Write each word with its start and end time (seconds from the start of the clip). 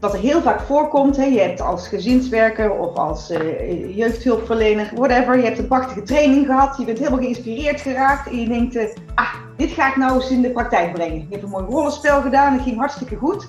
wat 0.00 0.12
er 0.12 0.20
heel 0.20 0.42
vaak 0.42 0.60
voorkomt, 0.60 1.16
hè, 1.16 1.24
je 1.24 1.40
hebt 1.40 1.60
als 1.60 1.88
gezinswerker 1.88 2.72
of 2.72 2.96
als 2.96 3.30
uh, 3.30 3.96
jeugdhulpverlener, 3.96 4.90
whatever, 4.94 5.36
je 5.36 5.44
hebt 5.44 5.58
een 5.58 5.66
prachtige 5.66 6.02
training 6.02 6.46
gehad, 6.46 6.76
je 6.78 6.84
bent 6.84 6.98
helemaal 6.98 7.18
geïnspireerd 7.18 7.80
geraakt 7.80 8.30
en 8.30 8.40
je 8.40 8.48
denkt, 8.48 8.76
uh, 8.76 8.84
ah, 9.14 9.34
dit 9.56 9.70
ga 9.70 9.88
ik 9.88 9.96
nou 9.96 10.14
eens 10.14 10.30
in 10.30 10.42
de 10.42 10.50
praktijk 10.50 10.92
brengen. 10.92 11.18
Je 11.18 11.26
hebt 11.30 11.42
een 11.42 11.48
mooi 11.48 11.64
rollenspel 11.64 12.20
gedaan, 12.20 12.52
het 12.52 12.62
ging 12.62 12.76
hartstikke 12.76 13.16
goed. 13.16 13.48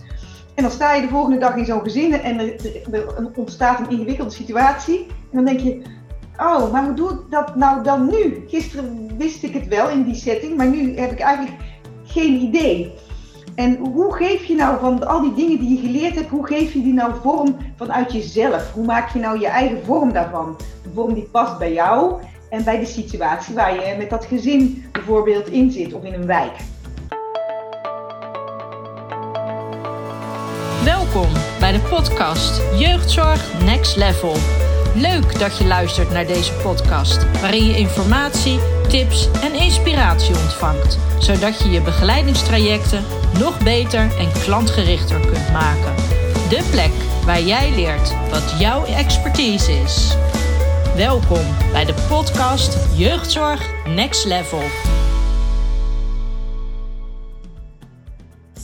En 0.55 0.63
dan 0.63 0.73
sta 0.73 0.93
je 0.93 1.01
de 1.01 1.07
volgende 1.07 1.37
dag 1.37 1.55
in 1.55 1.65
zo'n 1.65 1.81
gezin 1.81 2.13
en 2.13 2.39
er, 2.39 2.55
er, 2.91 3.31
ontstaat 3.35 3.79
een 3.79 3.89
ingewikkelde 3.89 4.31
situatie. 4.31 5.05
En 5.07 5.43
dan 5.43 5.45
denk 5.45 5.59
je, 5.59 5.81
oh, 6.37 6.71
maar 6.71 6.85
hoe 6.85 6.93
doe 6.93 7.09
ik 7.09 7.19
dat 7.29 7.55
nou 7.55 7.83
dan 7.83 8.09
nu? 8.09 8.43
Gisteren 8.47 9.17
wist 9.17 9.43
ik 9.43 9.53
het 9.53 9.67
wel 9.67 9.89
in 9.89 10.03
die 10.03 10.15
setting, 10.15 10.57
maar 10.57 10.67
nu 10.67 10.97
heb 10.97 11.11
ik 11.11 11.19
eigenlijk 11.19 11.57
geen 12.03 12.41
idee. 12.41 12.93
En 13.59 13.77
hoe 13.77 14.13
geef 14.13 14.43
je 14.43 14.55
nou 14.55 14.79
van 14.79 15.07
al 15.07 15.21
die 15.21 15.33
dingen 15.33 15.59
die 15.59 15.69
je 15.69 15.87
geleerd 15.87 16.15
hebt, 16.15 16.29
hoe 16.29 16.45
geef 16.45 16.73
je 16.73 16.81
die 16.81 16.93
nou 16.93 17.13
vorm 17.21 17.57
vanuit 17.75 18.11
jezelf? 18.11 18.71
Hoe 18.73 18.85
maak 18.85 19.13
je 19.13 19.19
nou 19.19 19.39
je 19.39 19.47
eigen 19.47 19.85
vorm 19.85 20.13
daarvan? 20.13 20.57
Een 20.85 20.91
vorm 20.93 21.13
die 21.13 21.23
past 21.23 21.57
bij 21.57 21.73
jou 21.73 22.21
en 22.49 22.63
bij 22.63 22.79
de 22.79 22.85
situatie 22.85 23.55
waar 23.55 23.73
je 23.73 23.95
met 23.97 24.09
dat 24.09 24.25
gezin 24.25 24.85
bijvoorbeeld 24.91 25.47
in 25.47 25.71
zit 25.71 25.93
of 25.93 26.03
in 26.03 26.13
een 26.13 26.25
wijk. 26.25 26.53
Welkom 30.83 31.31
bij 31.59 31.71
de 31.71 31.81
podcast 31.89 32.79
Jeugdzorg 32.79 33.63
Next 33.63 33.95
Level. 33.95 34.33
Leuk 34.95 35.39
dat 35.39 35.57
je 35.57 35.65
luistert 35.65 36.11
naar 36.11 36.27
deze 36.27 36.53
podcast, 36.53 37.39
waarin 37.41 37.65
je 37.65 37.77
informatie, 37.77 38.59
tips 38.87 39.29
en 39.41 39.53
inspiratie 39.53 40.35
ontvangt, 40.35 40.97
zodat 41.19 41.61
je 41.61 41.69
je 41.69 41.81
begeleidingstrajecten 41.81 43.03
nog 43.39 43.63
beter 43.63 44.17
en 44.17 44.31
klantgerichter 44.43 45.19
kunt 45.19 45.51
maken. 45.51 45.95
De 46.49 46.67
plek 46.71 46.91
waar 47.25 47.41
jij 47.41 47.71
leert 47.75 48.13
wat 48.29 48.55
jouw 48.59 48.85
expertise 48.85 49.71
is. 49.71 50.15
Welkom 50.95 51.45
bij 51.71 51.85
de 51.85 51.93
podcast 52.07 52.97
Jeugdzorg 52.97 53.69
Next 53.87 54.25
Level. 54.25 54.61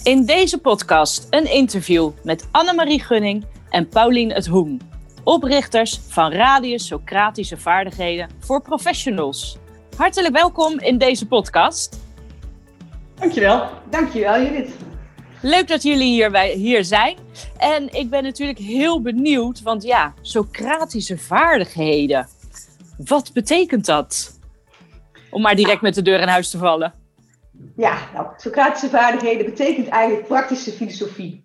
In 0.04 0.26
deze 0.26 0.58
podcast 0.58 1.28
een 1.30 1.52
interview 1.52 2.12
met 2.24 2.48
Annemarie 2.52 3.04
Gunning 3.04 3.46
en 3.70 3.90
Paulien 3.90 4.32
het 4.32 4.46
Hoen, 4.46 4.82
oprichters 5.26 6.00
van 6.08 6.32
Radius 6.32 6.88
Socratische 6.88 7.58
Vaardigheden 7.58 8.30
voor 8.40 8.62
Professionals. 8.62 9.58
Hartelijk 9.98 10.34
welkom 10.34 10.80
in 10.80 10.98
deze 10.98 11.28
podcast. 11.28 12.00
Dankjewel. 13.16 13.70
Dankjewel 13.90 14.42
Judith. 14.42 14.76
Leuk 15.42 15.68
dat 15.68 15.84
jullie 15.84 16.08
hier, 16.08 16.32
bij, 16.32 16.52
hier 16.52 16.84
zijn. 16.84 17.18
En 17.58 17.94
ik 17.94 18.10
ben 18.10 18.24
natuurlijk 18.24 18.58
heel 18.58 19.02
benieuwd, 19.02 19.62
want 19.62 19.84
ja, 19.84 20.14
Socratische 20.22 21.18
vaardigheden. 21.18 22.28
Wat 22.98 23.34
betekent 23.34 23.86
dat? 23.86 24.40
Om 25.32 25.42
maar 25.42 25.56
direct 25.56 25.82
met 25.82 25.96
de 25.96 26.02
deur 26.02 26.20
in 26.20 26.28
huis 26.28 26.50
te 26.50 26.58
vallen. 26.58 26.94
Ja, 27.76 27.98
nou, 28.14 28.28
Socratische 28.38 28.90
vaardigheden 28.90 29.46
betekent 29.46 29.88
eigenlijk 29.88 30.28
praktische 30.28 30.72
filosofie. 30.72 31.45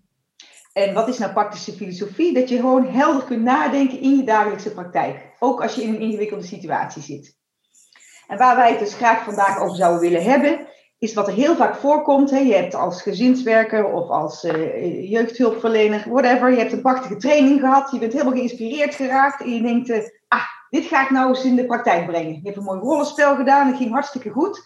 En 0.72 0.94
wat 0.94 1.08
is 1.08 1.18
nou 1.18 1.32
praktische 1.32 1.72
filosofie? 1.72 2.34
Dat 2.34 2.48
je 2.48 2.56
gewoon 2.56 2.86
helder 2.86 3.24
kunt 3.24 3.42
nadenken 3.42 4.00
in 4.00 4.16
je 4.16 4.24
dagelijkse 4.24 4.72
praktijk. 4.72 5.34
Ook 5.38 5.62
als 5.62 5.74
je 5.74 5.82
in 5.82 5.94
een 5.94 6.00
ingewikkelde 6.00 6.44
situatie 6.44 7.02
zit. 7.02 7.38
En 8.26 8.38
waar 8.38 8.56
wij 8.56 8.70
het 8.70 8.78
dus 8.78 8.94
graag 8.94 9.24
vandaag 9.24 9.58
over 9.60 9.76
zouden 9.76 10.00
willen 10.00 10.22
hebben, 10.22 10.66
is 10.98 11.14
wat 11.14 11.28
er 11.28 11.34
heel 11.34 11.56
vaak 11.56 11.74
voorkomt. 11.76 12.30
Hè. 12.30 12.38
Je 12.38 12.54
hebt 12.54 12.74
als 12.74 13.02
gezinswerker 13.02 13.92
of 13.92 14.08
als 14.08 14.44
uh, 14.44 15.10
jeugdhulpverlener, 15.10 16.04
whatever, 16.08 16.50
je 16.50 16.58
hebt 16.58 16.72
een 16.72 16.80
prachtige 16.80 17.16
training 17.16 17.60
gehad, 17.60 17.90
je 17.90 17.98
bent 17.98 18.12
helemaal 18.12 18.32
geïnspireerd 18.32 18.94
geraakt 18.94 19.42
en 19.42 19.54
je 19.54 19.62
denkt, 19.62 19.88
uh, 19.88 19.98
ah, 20.28 20.44
dit 20.70 20.84
ga 20.84 21.02
ik 21.02 21.10
nou 21.10 21.28
eens 21.28 21.44
in 21.44 21.56
de 21.56 21.66
praktijk 21.66 22.06
brengen. 22.06 22.32
Je 22.32 22.40
hebt 22.42 22.56
een 22.56 22.62
mooi 22.62 22.80
rollenspel 22.80 23.36
gedaan, 23.36 23.66
het 23.66 23.76
ging 23.76 23.92
hartstikke 23.92 24.30
goed. 24.30 24.62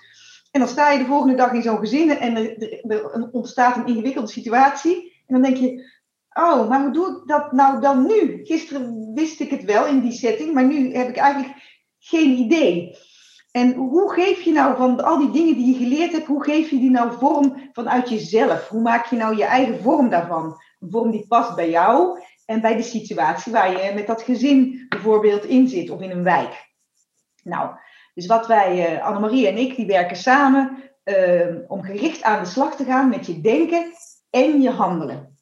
En 0.50 0.60
dan 0.60 0.68
sta 0.68 0.90
je 0.90 0.98
de 0.98 1.04
volgende 1.04 1.34
dag 1.34 1.52
in 1.52 1.62
zo'n 1.62 1.78
gezin 1.78 2.10
en 2.10 2.36
er, 2.36 2.84
er, 2.90 3.28
ontstaat 3.32 3.76
een 3.76 3.86
ingewikkelde 3.86 4.28
situatie. 4.28 5.22
En 5.26 5.34
dan 5.34 5.42
denk 5.42 5.56
je, 5.56 5.92
oh, 6.34 6.68
maar 6.68 6.80
hoe 6.80 6.92
doe 6.92 7.08
ik 7.08 7.22
dat 7.26 7.52
nou 7.52 7.80
dan 7.80 8.06
nu? 8.06 8.40
Gisteren 8.42 9.12
wist 9.14 9.40
ik 9.40 9.50
het 9.50 9.64
wel 9.64 9.86
in 9.86 10.00
die 10.00 10.12
setting, 10.12 10.54
maar 10.54 10.64
nu 10.64 10.94
heb 10.94 11.08
ik 11.08 11.16
eigenlijk 11.16 11.54
geen 11.98 12.38
idee. 12.38 12.96
En 13.50 13.74
hoe 13.74 14.12
geef 14.12 14.40
je 14.40 14.52
nou 14.52 14.76
van 14.76 15.04
al 15.04 15.18
die 15.18 15.30
dingen 15.30 15.54
die 15.56 15.66
je 15.66 15.84
geleerd 15.84 16.12
hebt, 16.12 16.26
hoe 16.26 16.44
geef 16.44 16.70
je 16.70 16.78
die 16.78 16.90
nou 16.90 17.12
vorm 17.18 17.70
vanuit 17.72 18.08
jezelf? 18.08 18.68
Hoe 18.68 18.80
maak 18.80 19.06
je 19.06 19.16
nou 19.16 19.36
je 19.36 19.44
eigen 19.44 19.82
vorm 19.82 20.08
daarvan? 20.08 20.44
Een 20.80 20.90
vorm 20.90 21.10
die 21.10 21.26
past 21.28 21.54
bij 21.54 21.70
jou 21.70 22.20
en 22.46 22.60
bij 22.60 22.76
de 22.76 22.82
situatie 22.82 23.52
waar 23.52 23.70
je 23.70 23.94
met 23.94 24.06
dat 24.06 24.22
gezin 24.22 24.86
bijvoorbeeld 24.88 25.44
in 25.44 25.68
zit 25.68 25.90
of 25.90 26.00
in 26.00 26.10
een 26.10 26.22
wijk. 26.22 26.72
Nou, 27.42 27.70
dus 28.14 28.26
wat 28.26 28.46
wij, 28.46 28.94
uh, 28.94 29.06
Annemarie 29.06 29.48
en 29.48 29.56
ik, 29.56 29.76
die 29.76 29.86
werken 29.86 30.16
samen 30.16 30.82
uh, 31.04 31.56
om 31.66 31.82
gericht 31.82 32.22
aan 32.22 32.42
de 32.42 32.48
slag 32.48 32.76
te 32.76 32.84
gaan 32.84 33.08
met 33.08 33.26
je 33.26 33.40
denken 33.40 33.92
en 34.30 34.60
je 34.60 34.70
handelen. 34.70 35.33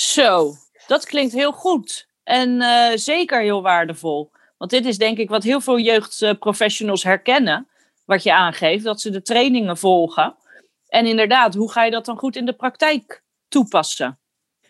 Zo, 0.00 0.54
dat 0.86 1.06
klinkt 1.06 1.32
heel 1.32 1.52
goed 1.52 2.08
en 2.24 2.60
uh, 2.60 2.90
zeker 2.94 3.40
heel 3.40 3.62
waardevol. 3.62 4.30
Want 4.58 4.70
dit 4.70 4.86
is 4.86 4.98
denk 4.98 5.18
ik 5.18 5.28
wat 5.28 5.42
heel 5.42 5.60
veel 5.60 5.78
jeugdprofessionals 5.78 7.02
herkennen, 7.02 7.68
wat 8.04 8.22
je 8.22 8.34
aangeeft, 8.34 8.84
dat 8.84 9.00
ze 9.00 9.10
de 9.10 9.22
trainingen 9.22 9.76
volgen. 9.76 10.36
En 10.88 11.06
inderdaad, 11.06 11.54
hoe 11.54 11.72
ga 11.72 11.84
je 11.84 11.90
dat 11.90 12.04
dan 12.04 12.18
goed 12.18 12.36
in 12.36 12.46
de 12.46 12.52
praktijk 12.52 13.22
toepassen? 13.48 14.18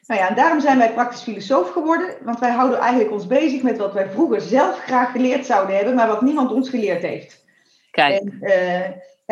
Nou 0.07 0.21
ja, 0.21 0.29
en 0.29 0.35
daarom 0.35 0.61
zijn 0.61 0.79
wij 0.79 0.93
praktisch 0.93 1.23
filosoof 1.23 1.71
geworden, 1.71 2.17
want 2.23 2.39
wij 2.39 2.51
houden 2.51 2.79
eigenlijk 2.79 3.13
ons 3.13 3.27
bezig 3.27 3.63
met 3.63 3.79
wat 3.79 3.93
wij 3.93 4.11
vroeger 4.11 4.41
zelf 4.41 4.79
graag 4.79 5.13
geleerd 5.13 5.47
zouden 5.47 5.77
hebben, 5.77 5.95
maar 5.95 6.09
wat 6.09 6.23
niemand 6.23 6.53
ons 6.53 6.71
geleerd 6.71 7.03
heeft. 7.03 7.45
Kijk. 7.91 8.21
En, 8.21 8.39
uh, 8.41 8.89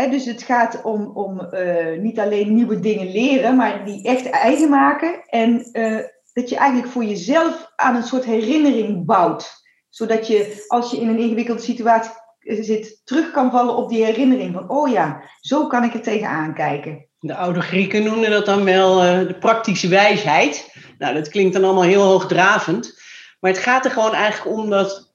dus 0.06 0.24
het 0.24 0.42
gaat 0.42 0.82
om, 0.82 1.10
om 1.14 1.48
uh, 1.50 1.98
niet 1.98 2.18
alleen 2.18 2.54
nieuwe 2.54 2.80
dingen 2.80 3.10
leren, 3.10 3.56
maar 3.56 3.84
die 3.84 4.04
echt 4.04 4.30
eigen 4.30 4.70
maken. 4.70 5.22
En 5.26 5.68
uh, 5.72 5.98
dat 6.32 6.48
je 6.48 6.56
eigenlijk 6.56 6.92
voor 6.92 7.04
jezelf 7.04 7.72
aan 7.76 7.96
een 7.96 8.02
soort 8.02 8.24
herinnering 8.24 9.04
bouwt 9.04 9.58
zodat 9.98 10.26
je, 10.26 10.64
als 10.66 10.90
je 10.90 11.00
in 11.00 11.08
een 11.08 11.18
ingewikkelde 11.18 11.62
situatie 11.62 12.10
zit, 12.40 13.00
terug 13.04 13.30
kan 13.30 13.50
vallen 13.50 13.76
op 13.76 13.88
die 13.88 14.04
herinnering 14.04 14.54
van, 14.54 14.70
oh 14.70 14.90
ja, 14.90 15.22
zo 15.40 15.66
kan 15.66 15.84
ik 15.84 15.94
er 15.94 16.02
tegenaan 16.02 16.54
kijken. 16.54 17.06
De 17.20 17.34
oude 17.34 17.60
Grieken 17.60 18.02
noemden 18.02 18.30
dat 18.30 18.46
dan 18.46 18.64
wel 18.64 18.96
de 19.26 19.36
praktische 19.40 19.88
wijsheid. 19.88 20.74
Nou, 20.98 21.14
dat 21.14 21.28
klinkt 21.28 21.52
dan 21.52 21.64
allemaal 21.64 21.82
heel 21.82 22.02
hoogdravend. 22.02 23.00
Maar 23.40 23.50
het 23.50 23.60
gaat 23.60 23.84
er 23.84 23.90
gewoon 23.90 24.14
eigenlijk 24.14 24.56
om 24.56 24.70
dat 24.70 25.14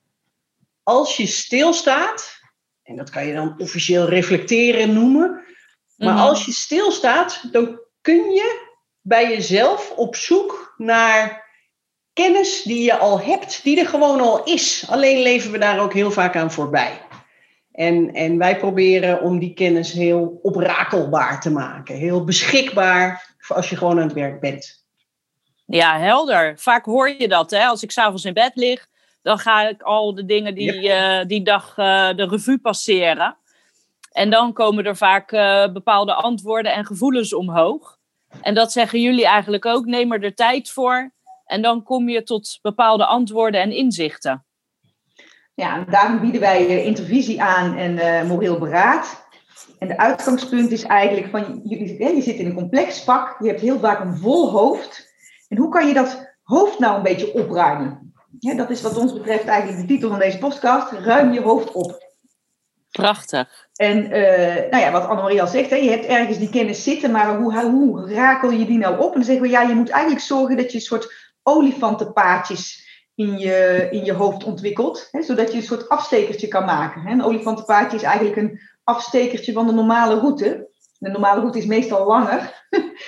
als 0.84 1.18
je 1.18 1.28
stilstaat, 1.28 2.40
en 2.84 2.96
dat 2.96 3.10
kan 3.10 3.26
je 3.26 3.34
dan 3.34 3.56
officieel 3.58 4.10
reflecteren 4.10 4.94
noemen, 4.94 5.44
maar 5.98 6.14
mm-hmm. 6.14 6.28
als 6.28 6.46
je 6.46 6.52
stilstaat, 6.52 7.44
dan 7.52 7.80
kun 8.02 8.32
je 8.32 8.72
bij 9.02 9.30
jezelf 9.30 9.92
op 9.96 10.16
zoek 10.16 10.74
naar 10.78 11.52
kennis 12.14 12.62
die 12.62 12.84
je 12.84 12.98
al 12.98 13.20
hebt, 13.20 13.64
die 13.64 13.80
er 13.80 13.88
gewoon 13.88 14.22
al 14.22 14.44
is. 14.44 14.86
Alleen 14.90 15.22
leven 15.22 15.52
we 15.52 15.58
daar 15.58 15.80
ook 15.80 15.94
heel 15.94 16.12
vaak 16.12 16.36
aan 16.36 16.52
voorbij. 16.52 17.02
En, 17.72 18.14
en 18.14 18.38
wij 18.38 18.58
proberen 18.58 19.22
om 19.22 19.40
die 19.40 19.54
kennis 19.54 19.92
heel 19.92 20.40
oprakelbaar 20.42 21.42
te 21.42 21.52
maken. 21.52 21.96
Heel 21.96 22.24
beschikbaar 22.24 23.36
voor 23.38 23.56
als 23.56 23.70
je 23.70 23.76
gewoon 23.76 23.98
aan 23.98 24.04
het 24.08 24.14
werk 24.14 24.40
bent. 24.40 24.86
Ja, 25.66 26.00
helder. 26.00 26.60
Vaak 26.60 26.86
hoor 26.86 27.10
je 27.10 27.28
dat. 27.28 27.52
Hè? 27.52 27.66
Als 27.66 27.84
ik 27.84 27.92
s'avonds 27.92 28.26
in 28.26 28.34
bed 28.34 28.52
lig, 28.56 28.88
dan 29.24 29.38
ga 29.38 29.68
ik 29.68 29.82
al 29.82 30.16
de 30.16 30.26
dingen 30.26 30.56
die 30.56 30.84
uh, 30.84 31.26
die 31.26 31.44
dag 31.44 31.78
uh, 31.78 32.14
de 32.16 32.28
revue 32.28 32.60
passeren. 32.60 33.38
En 34.12 34.30
dan 34.30 34.54
komen 34.54 34.86
er 34.86 34.98
vaak 34.98 35.32
uh, 35.32 35.68
bepaalde 35.72 36.14
antwoorden 36.14 36.74
en 36.74 36.86
gevoelens 36.86 37.34
omhoog. 37.34 37.98
En 38.42 38.54
dat 38.54 38.72
zeggen 38.72 39.02
jullie 39.02 39.26
eigenlijk 39.26 39.66
ook. 39.66 39.86
Neem 39.86 40.12
er 40.12 40.20
de 40.20 40.34
tijd 40.34 40.70
voor. 40.70 41.12
En 41.46 41.62
dan 41.62 41.84
kom 41.84 42.10
je 42.10 42.24
tot 42.24 42.60
bepaalde 42.62 43.06
antwoorden 43.06 43.62
en 43.62 43.72
inzichten. 43.72 44.46
Ja, 45.54 45.84
daarom 45.90 46.20
bieden 46.20 46.42
wij 46.42 46.84
intervisie 46.84 47.42
aan 47.42 47.78
en 47.78 48.28
moreel 48.28 48.60
beraad. 48.60 49.28
En 49.80 49.88
de 49.88 49.98
uitgangspunt 49.98 50.72
is 50.72 50.84
eigenlijk 50.84 51.28
van, 51.28 51.62
je, 51.64 51.98
je 52.16 52.22
zit 52.22 52.36
in 52.36 52.46
een 52.46 52.54
complex 52.54 53.04
pak, 53.04 53.36
je 53.40 53.48
hebt 53.48 53.62
heel 53.62 53.80
vaak 53.80 54.00
een 54.00 54.18
vol 54.18 54.52
hoofd. 54.52 55.14
En 55.48 55.58
hoe 55.58 55.70
kan 55.70 55.88
je 55.88 55.94
dat 55.94 56.36
hoofd 56.44 56.80
nou 56.80 56.96
een 56.96 57.04
beetje 57.04 57.34
opruimen? 57.34 58.03
Ja, 58.40 58.56
dat 58.56 58.70
is 58.70 58.82
wat 58.82 58.98
ons 58.98 59.14
betreft 59.14 59.46
eigenlijk 59.46 59.82
de 59.82 59.94
titel 59.94 60.10
van 60.10 60.20
deze 60.20 60.38
podcast, 60.38 60.92
ruim 60.92 61.34
je 61.34 61.42
hoofd 61.42 61.72
op. 61.72 62.12
Prachtig. 62.92 63.70
En 63.76 63.98
uh, 63.98 64.72
nou 64.72 64.78
ja, 64.78 64.92
wat 64.92 65.08
Annemarie 65.08 65.42
al 65.42 65.48
zegt, 65.48 65.70
hè, 65.70 65.76
je 65.76 65.90
hebt 65.90 66.06
ergens 66.06 66.38
die 66.38 66.50
kennis 66.50 66.84
zitten, 66.84 67.12
maar 67.12 67.38
hoe, 67.38 67.62
hoe 67.62 68.14
rakel 68.14 68.52
je 68.52 68.66
die 68.66 68.78
nou 68.78 69.00
op? 69.00 69.08
En 69.08 69.14
dan 69.14 69.24
zeggen 69.24 69.44
we, 69.44 69.50
ja, 69.50 69.62
je 69.62 69.76
moet 69.76 69.90
eigenlijk 69.90 70.26
zorgen 70.26 70.58
dat 70.58 70.72
je 70.72 70.78
een 70.78 70.84
soort 70.84 71.32
olifantenpaadjes 71.44 72.88
in 73.16 73.38
je, 73.38 73.88
in 73.92 74.06
je 74.06 74.14
hoofd 74.14 74.44
ontwikkelt. 74.44 75.08
Hè, 75.12 75.22
zodat 75.22 75.52
je 75.52 75.58
een 75.58 75.64
soort 75.64 75.90
afstekertje 75.90 76.48
kan 76.48 76.66
maken. 76.66 77.02
Hè. 77.02 77.12
Een 77.12 77.24
olifantenpaadje 77.24 77.98
is 77.98 78.04
eigenlijk 78.04 78.38
een 78.38 78.60
afstekertje 78.84 79.54
van 79.54 79.68
de 79.68 79.74
normale 79.74 80.20
route. 80.20 80.72
De 81.04 81.10
normale 81.10 81.40
route 81.40 81.58
is 81.58 81.66
meestal 81.66 82.06
langer. 82.06 82.66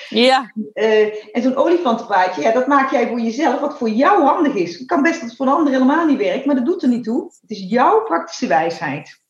Ja. 0.09 0.51
Uh, 0.73 1.05
en 1.35 1.41
zo'n 1.41 1.55
olifantenpaadje, 1.55 2.41
ja, 2.41 2.51
dat 2.51 2.67
maak 2.67 2.91
jij 2.91 3.07
voor 3.07 3.19
jezelf, 3.19 3.59
wat 3.59 3.77
voor 3.77 3.89
jou 3.89 4.23
handig 4.23 4.53
is. 4.53 4.77
Het 4.77 4.87
kan 4.87 5.01
best 5.01 5.19
dat 5.19 5.29
het 5.29 5.37
voor 5.37 5.45
een 5.45 5.53
ander 5.53 5.73
helemaal 5.73 6.05
niet 6.05 6.17
werkt, 6.17 6.45
maar 6.45 6.55
dat 6.55 6.65
doet 6.65 6.83
er 6.83 6.89
niet 6.89 7.03
toe. 7.03 7.23
Het 7.41 7.49
is 7.49 7.65
jouw 7.69 8.03
praktische 8.03 8.47
wijsheid. 8.47 9.23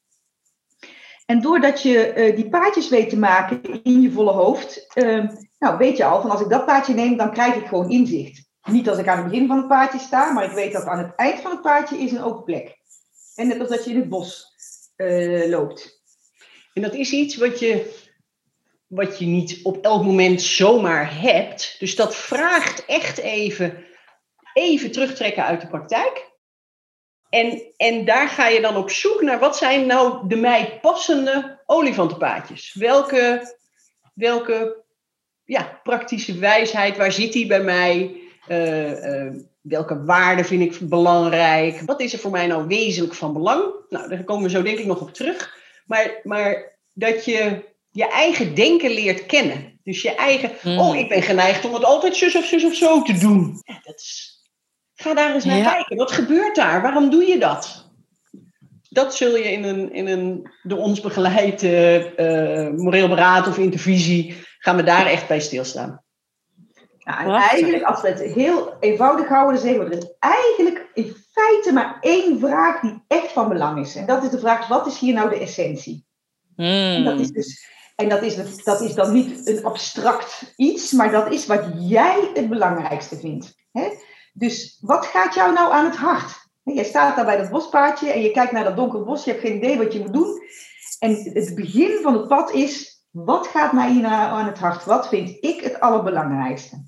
En 1.25 1.41
doordat 1.41 1.81
je 1.81 2.13
uh, 2.15 2.35
die 2.35 2.49
paadjes 2.49 2.89
weet 2.89 3.09
te 3.09 3.17
maken 3.17 3.83
in 3.83 4.01
je 4.01 4.11
volle 4.11 4.31
hoofd, 4.31 4.95
uh, 4.95 5.29
nou 5.59 5.77
weet 5.77 5.97
je 5.97 6.05
al 6.05 6.21
van 6.21 6.29
als 6.29 6.41
ik 6.41 6.49
dat 6.49 6.65
paadje 6.65 6.93
neem, 6.93 7.17
dan 7.17 7.31
krijg 7.31 7.55
ik 7.55 7.67
gewoon 7.67 7.89
inzicht. 7.89 8.43
Niet 8.63 8.89
als 8.89 8.97
ik 8.97 9.07
aan 9.07 9.17
het 9.17 9.27
begin 9.27 9.47
van 9.47 9.57
het 9.57 9.67
paadje 9.67 9.99
sta, 9.99 10.31
maar 10.31 10.43
ik 10.43 10.51
weet 10.51 10.73
dat 10.73 10.85
aan 10.85 10.97
het 10.97 11.15
eind 11.15 11.39
van 11.39 11.51
het 11.51 11.61
paadje 11.61 11.97
is 11.97 12.11
een 12.11 12.23
open 12.23 12.43
plek. 12.43 12.77
En 13.35 13.47
net 13.47 13.59
als 13.59 13.69
dat 13.69 13.85
je 13.85 13.91
in 13.91 13.99
het 13.99 14.09
bos 14.09 14.53
uh, 14.97 15.49
loopt. 15.49 16.03
En 16.73 16.81
dat 16.81 16.93
is 16.93 17.11
iets 17.11 17.35
wat 17.35 17.59
je, 17.59 17.93
wat 18.87 19.19
je 19.19 19.25
niet 19.25 19.59
op 19.63 19.83
elk 19.83 20.03
moment 20.03 20.41
zomaar 20.41 21.21
hebt. 21.21 21.75
Dus 21.79 21.95
dat 21.95 22.15
vraagt 22.15 22.85
echt 22.85 23.17
even, 23.17 23.83
even 24.53 24.91
terugtrekken 24.91 25.45
uit 25.45 25.61
de 25.61 25.67
praktijk. 25.67 26.33
En, 27.29 27.63
en 27.77 28.05
daar 28.05 28.27
ga 28.27 28.47
je 28.47 28.61
dan 28.61 28.75
op 28.77 28.89
zoek 28.89 29.21
naar 29.21 29.39
wat 29.39 29.57
zijn 29.57 29.85
nou 29.85 30.27
de 30.27 30.35
mij 30.35 30.79
passende 30.81 31.63
olifantenpaadjes. 31.65 32.73
Welke, 32.73 33.55
welke 34.13 34.83
ja, 35.43 35.79
praktische 35.83 36.37
wijsheid, 36.37 36.97
waar 36.97 37.11
zit 37.11 37.33
die 37.33 37.47
bij 37.47 37.63
mij? 37.63 38.23
Uh, 38.47 39.23
uh, 39.25 39.33
welke 39.61 40.03
waarden 40.03 40.45
vind 40.45 40.61
ik 40.61 40.89
belangrijk? 40.89 41.81
Wat 41.81 42.01
is 42.01 42.13
er 42.13 42.19
voor 42.19 42.31
mij 42.31 42.47
nou 42.47 42.67
wezenlijk 42.67 43.13
van 43.13 43.33
belang? 43.33 43.73
Nou, 43.89 44.09
daar 44.09 44.23
komen 44.23 44.43
we 44.43 44.49
zo 44.49 44.61
denk 44.61 44.77
ik 44.77 44.85
nog 44.85 45.01
op 45.01 45.13
terug. 45.13 45.57
Maar, 45.85 46.19
maar 46.23 46.77
dat 46.93 47.25
je 47.25 47.63
je 47.95 48.07
eigen 48.07 48.55
denken 48.55 48.91
leert 48.91 49.25
kennen. 49.25 49.79
Dus 49.83 50.01
je 50.01 50.15
eigen, 50.15 50.51
mm. 50.63 50.79
oh, 50.79 50.95
ik 50.95 51.09
ben 51.09 51.21
geneigd 51.21 51.65
om 51.65 51.73
het 51.73 51.83
altijd 51.83 52.15
zus 52.15 52.35
of 52.35 52.45
zus 52.45 52.63
of 52.63 52.73
zo 52.73 53.01
te 53.01 53.17
doen. 53.17 53.61
Ja, 53.63 53.79
dat 53.83 53.95
is, 53.95 54.41
ga 54.95 55.13
daar 55.13 55.33
eens 55.33 55.45
naar 55.45 55.57
ja. 55.57 55.71
kijken. 55.71 55.97
Wat 55.97 56.11
gebeurt 56.11 56.55
daar? 56.55 56.81
Waarom 56.81 57.09
doe 57.09 57.25
je 57.25 57.37
dat? 57.37 57.89
Dat 58.89 59.15
zul 59.15 59.35
je 59.35 59.51
in 59.51 59.63
een, 59.63 59.93
in 59.93 60.07
een 60.07 60.49
door 60.63 60.79
ons 60.79 61.01
begeleide 61.01 62.13
uh, 62.17 62.83
moreel 62.83 63.07
beraad 63.07 63.47
of 63.47 63.57
intervisie, 63.57 64.35
gaan 64.59 64.75
we 64.75 64.83
daar 64.83 65.05
echt 65.05 65.27
bij 65.27 65.39
stilstaan. 65.39 66.03
En 66.99 67.29
eigenlijk, 67.29 67.83
als 67.83 68.01
we 68.01 68.07
het 68.07 68.21
heel 68.21 68.73
eenvoudig 68.79 69.27
houden, 69.27 69.53
dan 69.53 69.63
zeggen 69.63 69.89
we 69.89 69.95
er 69.95 70.01
is 70.01 70.13
eigenlijk 70.19 70.89
in 70.93 71.15
feite 71.31 71.73
maar 71.73 71.97
één 72.01 72.39
vraag 72.39 72.79
die 72.79 73.03
echt 73.07 73.31
van 73.31 73.49
belang 73.49 73.79
is. 73.79 73.95
En 73.95 74.05
dat 74.05 74.23
is 74.23 74.29
de 74.29 74.39
vraag, 74.39 74.67
wat 74.67 74.87
is 74.87 74.99
hier 74.99 75.13
nou 75.13 75.29
de 75.29 75.39
essentie? 75.39 76.05
Mm. 76.55 76.65
En 76.65 77.03
dat 77.03 77.19
is 77.19 77.31
dus 77.31 77.73
en 77.95 78.09
dat 78.09 78.21
is, 78.21 78.63
dat 78.63 78.81
is 78.81 78.93
dan 78.93 79.13
niet 79.13 79.47
een 79.47 79.65
abstract 79.65 80.53
iets, 80.55 80.91
maar 80.91 81.11
dat 81.11 81.31
is 81.31 81.45
wat 81.45 81.65
jij 81.77 82.31
het 82.33 82.49
belangrijkste 82.49 83.17
vindt. 83.17 83.55
Hè? 83.71 83.89
Dus 84.33 84.77
wat 84.81 85.05
gaat 85.05 85.33
jou 85.33 85.53
nou 85.53 85.73
aan 85.73 85.85
het 85.85 85.95
hart? 85.95 86.43
Jij 86.63 86.83
staat 86.83 87.15
daar 87.15 87.25
bij 87.25 87.37
dat 87.37 87.49
bospaadje 87.49 88.11
en 88.11 88.21
je 88.21 88.31
kijkt 88.31 88.51
naar 88.51 88.63
dat 88.63 88.75
donkere 88.75 89.03
bos, 89.03 89.23
je 89.23 89.31
hebt 89.31 89.43
geen 89.43 89.55
idee 89.55 89.77
wat 89.77 89.93
je 89.93 89.99
moet 89.99 90.13
doen. 90.13 90.41
En 90.99 91.31
het 91.33 91.55
begin 91.55 91.99
van 92.01 92.13
het 92.13 92.27
pad 92.27 92.51
is, 92.51 93.03
wat 93.11 93.47
gaat 93.47 93.73
mij 93.73 93.91
hier 93.91 94.01
nou 94.01 94.13
aan 94.13 94.45
het 94.45 94.59
hart? 94.59 94.85
Wat 94.85 95.07
vind 95.07 95.37
ik 95.43 95.61
het 95.61 95.79
allerbelangrijkste? 95.79 96.85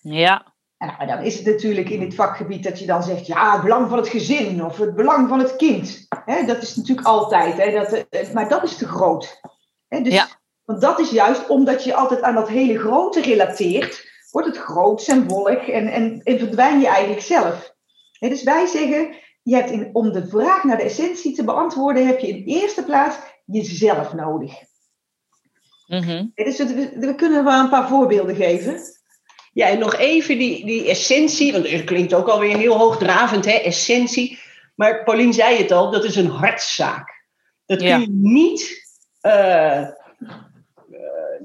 Ja. 0.00 0.54
En 0.78 0.86
nou, 0.86 1.06
dan 1.06 1.24
is 1.24 1.36
het 1.36 1.46
natuurlijk 1.46 1.88
in 1.88 2.00
dit 2.00 2.14
vakgebied 2.14 2.64
dat 2.64 2.78
je 2.78 2.86
dan 2.86 3.02
zegt, 3.02 3.26
ja, 3.26 3.52
het 3.52 3.62
belang 3.62 3.88
van 3.88 3.98
het 3.98 4.08
gezin 4.08 4.64
of 4.64 4.78
het 4.78 4.94
belang 4.94 5.28
van 5.28 5.38
het 5.38 5.56
kind. 5.56 6.06
Hè, 6.24 6.46
dat 6.46 6.62
is 6.62 6.76
natuurlijk 6.76 7.06
altijd, 7.06 7.56
hè, 7.56 7.70
dat, 7.72 8.32
maar 8.32 8.48
dat 8.48 8.62
is 8.62 8.76
te 8.76 8.86
groot. 8.86 9.40
Dus, 9.88 10.12
Ja. 10.12 10.28
Want 10.64 10.80
dat 10.80 10.98
is 10.98 11.10
juist 11.10 11.48
omdat 11.48 11.84
je 11.84 11.94
altijd 11.94 12.22
aan 12.22 12.34
dat 12.34 12.48
hele 12.48 12.78
grote 12.78 13.20
relateert, 13.20 14.08
wordt 14.30 14.48
het 14.48 14.56
groots 14.56 15.08
en 15.08 15.28
wollig 15.28 15.68
en, 15.68 15.88
en, 15.88 16.20
en 16.24 16.38
verdwijn 16.38 16.80
je 16.80 16.86
eigenlijk 16.86 17.22
zelf. 17.22 17.74
Hè, 18.18 18.28
dus 18.28 18.42
wij 18.42 18.66
zeggen, 18.66 19.14
je 19.42 19.54
hebt 19.54 19.70
in, 19.70 19.90
om 19.92 20.12
de 20.12 20.28
vraag 20.28 20.64
naar 20.64 20.76
de 20.76 20.82
essentie 20.82 21.34
te 21.34 21.44
beantwoorden, 21.44 22.06
heb 22.06 22.18
je 22.18 22.28
in 22.28 22.44
eerste 22.44 22.84
plaats 22.84 23.16
jezelf 23.44 24.12
nodig. 24.12 24.52
Mhm. 25.86 26.26
Dus 26.34 26.58
we, 26.58 26.92
we 26.98 27.14
kunnen 27.14 27.44
wel 27.44 27.60
een 27.60 27.68
paar 27.68 27.88
voorbeelden 27.88 28.36
geven. 28.36 28.80
Ja, 29.52 29.68
en 29.68 29.78
nog 29.78 29.96
even 29.96 30.38
die, 30.38 30.64
die 30.64 30.88
essentie, 30.88 31.52
want 31.52 31.70
het 31.70 31.84
klinkt 31.84 32.14
ook 32.14 32.28
alweer 32.28 32.56
heel 32.56 32.76
hoogdravend, 32.78 33.44
hè, 33.44 33.52
essentie. 33.52 34.38
Maar 34.74 35.04
Paulien 35.04 35.32
zei 35.32 35.56
het 35.56 35.72
al, 35.72 35.90
dat 35.90 36.04
is 36.04 36.16
een 36.16 36.30
hartzaak. 36.30 37.24
Dat 37.66 37.78
kun 37.78 37.86
Ja. 37.86 37.96
je 37.96 38.08
niet. 38.10 38.85
Eh, 39.26 39.80
eh, 39.80 39.90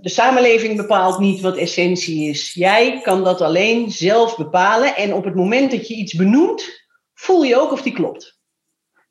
de 0.01 0.09
samenleving 0.09 0.77
bepaalt 0.77 1.19
niet 1.19 1.41
wat 1.41 1.57
essentie 1.57 2.29
is. 2.29 2.53
Jij 2.53 3.01
kan 3.01 3.23
dat 3.23 3.41
alleen 3.41 3.91
zelf 3.91 4.37
bepalen. 4.37 4.95
En 4.95 5.13
op 5.13 5.23
het 5.23 5.35
moment 5.35 5.71
dat 5.71 5.87
je 5.87 5.93
iets 5.93 6.13
benoemt, 6.13 6.85
voel 7.13 7.43
je 7.43 7.59
ook 7.59 7.71
of 7.71 7.81
die 7.81 7.93
klopt. 7.93 8.39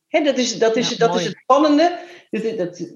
Hè, 0.09 0.23
dat 0.23 0.39
is, 0.39 0.59
dat 0.59 0.77
is, 0.77 0.91
Ja, 0.91 0.97
dat 0.97 1.09
mooi. 1.09 1.21
is 1.21 1.27
het 1.27 1.39
spannende. 1.43 1.99
Dat, 2.31 2.59
dat, 2.59 2.93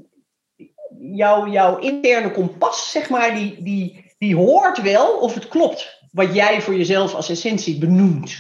jouw, 0.99 1.47
jouw 1.47 1.79
interne 1.79 2.31
kompas, 2.31 2.91
zeg 2.91 3.09
maar, 3.09 3.35
die, 3.35 3.62
die, 3.62 4.15
die 4.19 4.37
hoort 4.37 4.82
wel 4.82 5.19
of 5.19 5.35
het 5.35 5.49
klopt. 5.49 6.03
Wat 6.11 6.35
jij 6.35 6.62
voor 6.62 6.75
jezelf 6.75 7.15
als 7.15 7.29
essentie 7.29 7.79
benoemt. 7.79 8.35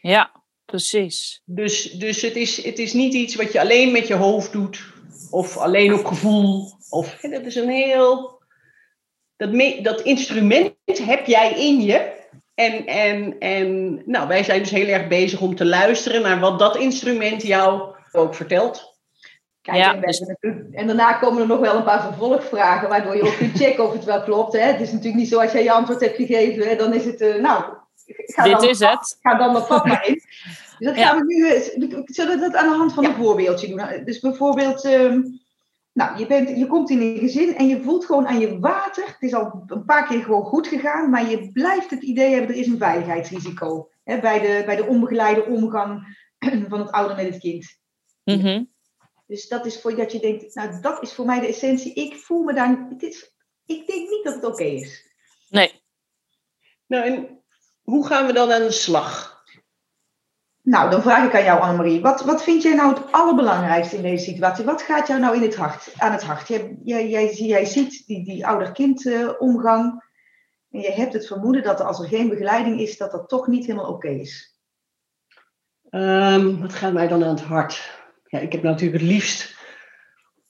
Ja, 0.00 0.42
precies. 0.64 1.42
Dus, 1.44 1.90
dus 1.90 2.22
het, 2.22 2.36
is, 2.36 2.64
het 2.64 2.78
is 2.78 2.92
niet 2.92 3.14
iets 3.14 3.34
wat 3.34 3.52
je 3.52 3.60
alleen 3.60 3.92
met 3.92 4.06
je 4.06 4.14
hoofd 4.14 4.52
doet. 4.52 4.96
Of 5.30 5.56
alleen 5.56 5.94
op 5.94 6.04
gevoel. 6.04 6.72
Of, 6.90 7.16
hè, 7.20 7.28
dat 7.28 7.42
is 7.42 7.54
een 7.54 7.68
heel... 7.68 8.36
Dat, 9.36 9.52
me- 9.52 9.80
dat 9.82 10.00
instrument 10.00 10.72
heb 10.84 11.26
jij 11.26 11.52
in 11.52 11.80
je. 11.80 12.16
En, 12.54 12.86
en, 12.86 13.38
en 13.38 14.02
nou, 14.06 14.28
wij 14.28 14.42
zijn 14.44 14.58
dus 14.58 14.70
heel 14.70 14.86
erg 14.86 15.08
bezig 15.08 15.40
om 15.40 15.54
te 15.56 15.64
luisteren 15.66 16.22
naar 16.22 16.40
wat 16.40 16.58
dat 16.58 16.76
instrument 16.76 17.42
jou 17.42 17.94
ook 18.12 18.34
vertelt. 18.34 18.96
Kijk, 19.62 19.76
Ja, 19.76 19.94
en, 19.94 20.00
dus- 20.00 20.34
en 20.72 20.86
daarna 20.86 21.12
komen 21.12 21.40
er 21.42 21.46
nog 21.48 21.60
wel 21.60 21.76
een 21.76 21.84
paar 21.84 22.02
vervolgvragen, 22.02 22.88
waardoor 22.88 23.16
je 23.16 23.22
ook 23.22 23.36
kunt 23.36 23.56
checken 23.56 23.84
of 23.86 23.92
het 23.92 24.04
wel 24.04 24.22
klopt. 24.22 24.52
Hè? 24.52 24.60
Het 24.60 24.80
is 24.80 24.90
natuurlijk 24.92 25.18
niet 25.18 25.28
zo 25.28 25.40
als 25.40 25.52
jij 25.52 25.62
je 25.62 25.72
antwoord 25.72 26.00
hebt 26.00 26.16
gegeven, 26.16 26.68
hè, 26.68 26.76
dan 26.76 26.94
is 26.94 27.04
het, 27.04 27.20
eh, 27.20 27.34
nou, 27.34 27.64
ga 28.06 28.42
Dit 28.42 28.60
dan, 28.60 28.68
is 28.68 28.78
het. 28.78 29.18
ga 29.22 29.34
dan 29.34 29.52
dat 29.52 29.68
pad 29.68 29.84
maar 29.86 30.06
in. 30.08 30.22
Dus 30.78 30.86
dat 30.86 30.96
Ja. 30.96 31.06
gaan 31.06 31.26
we 31.26 31.34
nu, 31.34 31.48
eh, 31.48 32.02
zullen 32.04 32.34
we 32.34 32.40
dat 32.40 32.54
aan 32.54 32.68
de 32.68 32.76
hand 32.76 32.92
van 32.92 33.04
een 33.04 33.14
voorbeeldje 33.14 33.68
doen? 33.68 34.04
Dus 34.04 34.20
bijvoorbeeld, 34.20 34.84
ehm, 34.84 35.22
nou, 35.92 36.18
je, 36.18 36.26
bent, 36.26 36.48
je 36.48 36.66
komt 36.66 36.90
in 36.90 37.00
een 37.00 37.18
gezin 37.18 37.56
en 37.56 37.66
je 37.66 37.82
voelt 37.82 38.04
gewoon 38.04 38.26
aan 38.26 38.40
je 38.40 38.58
water, 38.58 39.06
het 39.06 39.16
is 39.22 39.34
al 39.34 39.64
een 39.66 39.84
paar 39.84 40.06
keer 40.06 40.22
gewoon 40.22 40.44
goed 40.44 40.66
gegaan, 40.66 41.10
maar 41.10 41.30
je 41.30 41.52
blijft 41.52 41.90
het 41.90 42.02
idee 42.02 42.30
hebben, 42.30 42.50
er 42.50 42.60
is 42.60 42.66
een 42.66 42.78
veiligheidsrisico. 42.78 43.90
Hè, 44.04 44.20
bij, 44.20 44.40
de, 44.40 44.62
bij 44.66 44.76
de 44.76 44.86
onbegeleide 44.86 45.44
omgang 45.44 46.16
van 46.68 46.80
het 46.80 46.90
ouder 46.90 47.16
met 47.16 47.26
het 47.26 47.38
kind. 47.38 47.66
Mhm. 48.24 48.64
Dus 49.26 49.48
dat 49.48 49.66
is 49.66 49.80
voor 49.80 49.96
dat 49.96 50.12
je 50.12 50.20
denkt, 50.20 50.54
nou 50.54 50.80
dat 50.80 51.02
is 51.02 51.12
voor 51.12 51.24
mij 51.26 51.40
de 51.40 51.46
essentie. 51.46 51.94
Ik 51.94 52.16
voel 52.16 52.42
me 52.42 52.54
daar, 52.54 52.86
het 52.90 53.02
is, 53.02 53.34
ik 53.66 53.86
denk 53.86 54.10
niet 54.10 54.24
dat 54.24 54.34
het 54.34 54.44
oké 54.44 54.64
is. 54.64 55.06
Nee. 55.48 55.82
Nou, 56.86 57.04
en 57.04 57.42
hoe 57.82 58.06
gaan 58.06 58.26
we 58.26 58.32
dan 58.32 58.52
aan 58.52 58.62
de 58.62 58.70
slag? 58.70 59.37
Nou, 60.68 60.90
dan 60.90 61.02
vraag 61.02 61.26
ik 61.26 61.34
aan 61.34 61.44
jou 61.44 61.60
Annemarie, 61.60 62.00
wat, 62.00 62.24
wat 62.24 62.42
vind 62.42 62.62
jij 62.62 62.74
nou 62.74 62.94
het 62.94 63.12
allerbelangrijkste 63.12 63.96
in 63.96 64.02
deze 64.02 64.24
situatie? 64.24 64.64
Wat 64.64 64.82
gaat 64.82 65.06
jou 65.06 65.20
nou 65.20 65.36
in 65.36 65.42
het 65.42 65.56
hart, 65.56 65.92
aan 65.96 66.12
het 66.12 66.22
hart? 66.22 66.48
Jij, 66.48 66.78
jij, 66.84 67.34
jij, 67.34 67.64
ziet 67.64 68.06
die, 68.06 68.24
die 68.24 68.46
ouder-kind 68.46 69.06
eh, 69.06 69.30
omgang 69.38 70.04
en 70.70 70.80
je 70.80 70.92
hebt 70.92 71.12
het 71.12 71.26
vermoeden 71.26 71.62
dat 71.62 71.80
als 71.80 72.00
er 72.00 72.08
geen 72.08 72.28
begeleiding 72.28 72.80
is, 72.80 72.96
dat 72.96 73.10
dat 73.10 73.28
toch 73.28 73.46
niet 73.46 73.66
helemaal 73.66 73.92
oké 73.92 74.08
is. 74.08 74.58
Ehm, 75.90 76.60
wat 76.60 76.72
gaat 76.72 76.92
mij 76.92 77.08
dan 77.08 77.24
aan 77.24 77.34
het 77.34 77.40
hart? 77.40 78.02
Ja, 78.24 78.38
ik 78.38 78.52
heb 78.52 78.62
natuurlijk 78.62 79.00
het 79.00 79.10
liefst 79.10 79.56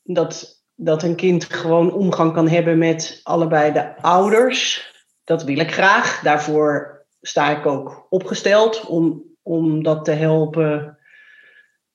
dat, 0.02 0.64
dat 0.74 1.02
een 1.02 1.16
kind 1.16 1.44
gewoon 1.44 1.92
omgang 1.92 2.32
kan 2.32 2.48
hebben 2.48 2.78
met 2.78 3.20
allebei 3.22 3.72
de 3.72 3.96
ouders. 4.02 4.92
Dat 5.24 5.42
wil 5.42 5.58
ik 5.58 5.72
graag. 5.72 6.20
Daarvoor 6.20 7.06
sta 7.20 7.58
ik 7.58 7.66
ook 7.66 8.06
opgesteld 8.08 8.86
om, 8.86 9.27
om 9.48 9.82
dat 9.82 10.04
te 10.04 10.10
helpen 10.10 10.98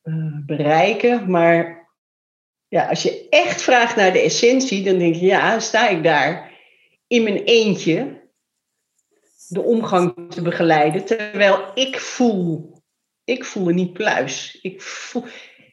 eh, 0.01 0.38
bereiken. 0.45 1.29
Maar 1.31 1.88
ja, 2.67 2.89
als 2.89 3.03
je 3.03 3.27
echt 3.29 3.62
vraagt 3.62 3.95
naar 3.95 4.13
de 4.13 4.19
essentie, 4.19 4.83
dan 4.83 4.98
denk 4.98 5.15
je, 5.15 5.25
ja, 5.25 5.60
sta 5.60 5.89
ik 5.89 6.03
daar 6.03 6.51
in 7.07 7.24
mijn 7.24 7.43
eentje 7.43 8.22
de 9.48 9.62
omgang 9.62 10.15
te 10.29 10.41
begeleiden, 10.41 11.05
terwijl 11.05 11.72
ik 11.74 12.00
voel 12.00 12.74
ik 13.24 13.45
voel 13.45 13.63
me 13.63 13.74
niet 13.74 13.93
pluis. 13.93 14.60
Ik 14.62 14.81
voel... 14.81 15.24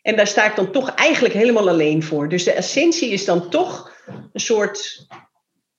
En 0.03 0.17
daar 0.17 0.27
sta 0.27 0.51
ik 0.51 0.57
dan 0.57 0.73
toch 0.73 0.95
eigenlijk 0.95 1.35
helemaal 1.35 1.69
alleen 1.69 2.03
voor. 2.03 2.29
Dus 2.29 2.45
de 2.45 2.53
essentie 2.53 3.11
is 3.11 3.25
dan 3.25 3.51
toch 3.51 3.97
een 4.33 4.41
soort. 4.41 5.07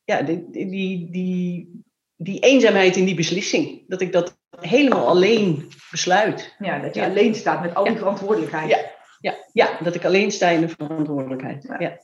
Ja, 0.04 0.22
die, 0.22 0.50
die, 0.52 1.12
die, 1.12 1.84
die 2.16 2.40
eenzaamheid 2.40 2.96
in 2.96 3.06
die 3.06 3.16
beslissing. 3.16 3.84
Dat 3.88 4.02
ik 4.02 4.12
dat 4.12 4.40
helemaal 4.62 5.08
alleen 5.08 5.72
besluit. 5.92 6.56
Ja, 6.60 6.80
dat 6.80 6.96
je 6.96 7.02
Ja. 7.02 7.08
alleen 7.08 7.36
staat 7.36 7.62
met 7.62 7.76
al 7.76 7.84
die 7.84 7.94
Ja. 7.94 8.00
verantwoordelijkheid. 8.00 8.70
Ja. 8.70 8.80
Ja, 9.20 9.36
ja 9.54 9.78
dat 9.84 9.96
ik 9.96 10.06
alleen 10.06 10.32
sta 10.32 10.50
in 10.50 10.62
de 10.62 10.70
verantwoordelijkheid. 10.70 11.76
Ja. 11.80 12.00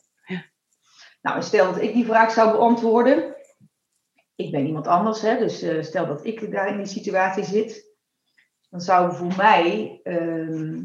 Nou, 1.21 1.41
stel 1.43 1.73
dat 1.73 1.81
ik 1.81 1.93
die 1.93 2.05
vraag 2.05 2.31
zou 2.31 2.51
beantwoorden. 2.51 3.35
Ik 4.35 4.51
ben 4.51 4.65
iemand 4.65 4.87
anders, 4.87 5.21
hè, 5.21 5.37
dus 5.37 5.61
eh, 5.61 5.83
stel 5.83 6.07
dat 6.07 6.25
ik 6.25 6.51
daar 6.51 6.67
in 6.67 6.77
die 6.77 6.85
situatie 6.85 7.43
zit. 7.43 7.95
Dan 8.69 8.81
zou 8.81 9.15
voor 9.15 9.35
mij 9.37 9.99
ehm, 10.03 10.83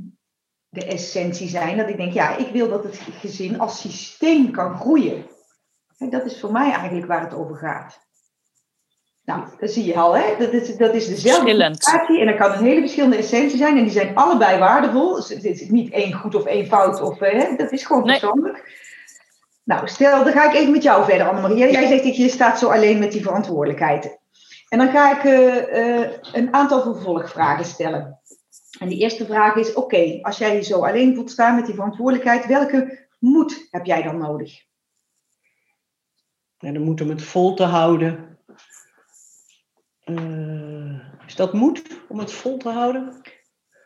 de 0.68 0.84
essentie 0.84 1.48
zijn 1.48 1.76
dat 1.76 1.88
ik 1.88 1.96
denk, 1.96 2.12
ja, 2.12 2.36
ik 2.36 2.52
wil 2.52 2.68
dat 2.68 2.84
het 2.84 2.96
gezin 2.96 3.60
als 3.60 3.80
systeem 3.80 4.50
kan 4.50 4.74
groeien. 4.74 5.26
En 5.98 6.10
dat 6.10 6.24
is 6.24 6.40
voor 6.40 6.52
mij 6.52 6.72
eigenlijk 6.72 7.06
waar 7.06 7.20
het 7.20 7.34
over 7.34 7.56
gaat. 7.56 8.06
Nou, 9.24 9.44
dat 9.60 9.70
zie 9.70 9.84
je 9.84 9.96
al, 9.96 10.16
hè? 10.16 10.36
Dat 10.38 10.52
is, 10.52 10.76
dat 10.76 10.94
is 10.94 11.08
dezelfde 11.08 11.74
situatie 11.74 12.20
en 12.20 12.26
dat 12.26 12.36
kan 12.36 12.52
een 12.52 12.64
hele 12.64 12.80
verschillende 12.80 13.16
essentie 13.16 13.56
zijn 13.58 13.76
en 13.76 13.82
die 13.82 13.92
zijn 13.92 14.14
allebei 14.14 14.58
waardevol. 14.58 15.14
Dus 15.14 15.28
het 15.28 15.44
is 15.44 15.68
niet 15.68 15.92
één 15.92 16.12
goed 16.12 16.34
of 16.34 16.44
één 16.44 16.66
fout, 16.66 17.00
of, 17.00 17.20
eh, 17.20 17.40
hè? 17.40 17.56
dat 17.56 17.72
is 17.72 17.84
gewoon 17.84 18.04
Nee. 18.04 18.18
persoonlijk. 18.18 18.80
Nou, 19.64 19.88
stel, 19.88 20.24
dan 20.24 20.32
ga 20.32 20.50
ik 20.50 20.54
even 20.56 20.72
met 20.72 20.82
jou 20.82 21.04
verder, 21.04 21.28
Annemarie. 21.28 21.56
Jij 21.56 21.86
zegt 21.86 22.04
dat 22.04 22.16
je 22.16 22.28
staat 22.28 22.58
zo 22.58 22.68
alleen 22.68 22.98
met 22.98 23.12
die 23.12 23.22
verantwoordelijkheid. 23.22 24.18
En 24.68 24.78
dan 24.78 24.90
ga 24.90 25.16
ik 25.16 25.24
eh, 25.24 26.00
eh, 26.02 26.10
een 26.32 26.54
aantal 26.54 26.82
vervolgvragen 26.82 27.64
stellen. 27.64 28.20
En 28.78 28.88
die 28.88 28.98
eerste 28.98 29.26
vraag 29.26 29.54
is, 29.54 29.74
oké, 29.74 30.18
als 30.22 30.38
jij 30.38 30.54
je 30.54 30.62
zo 30.62 30.84
alleen 30.84 31.14
voelt 31.14 31.30
staan 31.30 31.54
met 31.54 31.66
die 31.66 31.74
verantwoordelijkheid, 31.74 32.46
welke 32.46 33.08
moed 33.18 33.68
heb 33.70 33.86
jij 33.86 34.02
dan 34.02 34.18
nodig? 34.18 34.64
En 36.58 36.74
dan 36.74 36.82
moeten 36.82 37.06
we 37.06 37.12
het 37.12 37.22
vol 37.22 37.54
te 37.54 37.64
houden. 37.64 38.31
Eh, 40.04 40.98
is 41.26 41.36
dat 41.36 41.52
moed 41.52 41.82
om 42.08 42.18
het 42.18 42.32
vol 42.32 42.56
te 42.56 42.68
houden? 42.68 43.20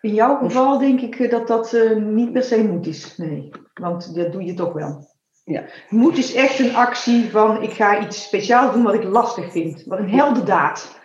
In 0.01 0.15
jouw 0.15 0.37
geval 0.39 0.79
denk 0.79 1.01
ik 1.01 1.19
eh, 1.21 1.31
dat 1.31 1.47
dat 1.49 1.73
eh, 1.73 1.97
niet 1.97 2.33
per 2.33 2.43
se 2.43 2.65
moed 2.65 2.87
is. 2.87 3.17
Nee, 3.17 3.51
want 3.75 4.15
dat 4.15 4.33
doe 4.33 4.45
je 4.45 4.55
toch 4.55 4.73
wel. 4.73 5.15
Ja. 5.45 5.65
Moed 5.89 6.17
is 6.19 6.35
echt 6.35 6.59
een 6.59 6.75
actie 6.75 7.31
van 7.31 7.63
ik 7.63 7.71
ga 7.71 8.01
iets 8.01 8.23
speciaals 8.23 8.73
doen 8.75 8.83
wat 8.83 8.95
ik 8.95 9.03
lastig 9.05 9.53
vind. 9.53 9.83
Wat 9.85 9.99
een 9.99 10.11
heldendaad. 10.11 11.01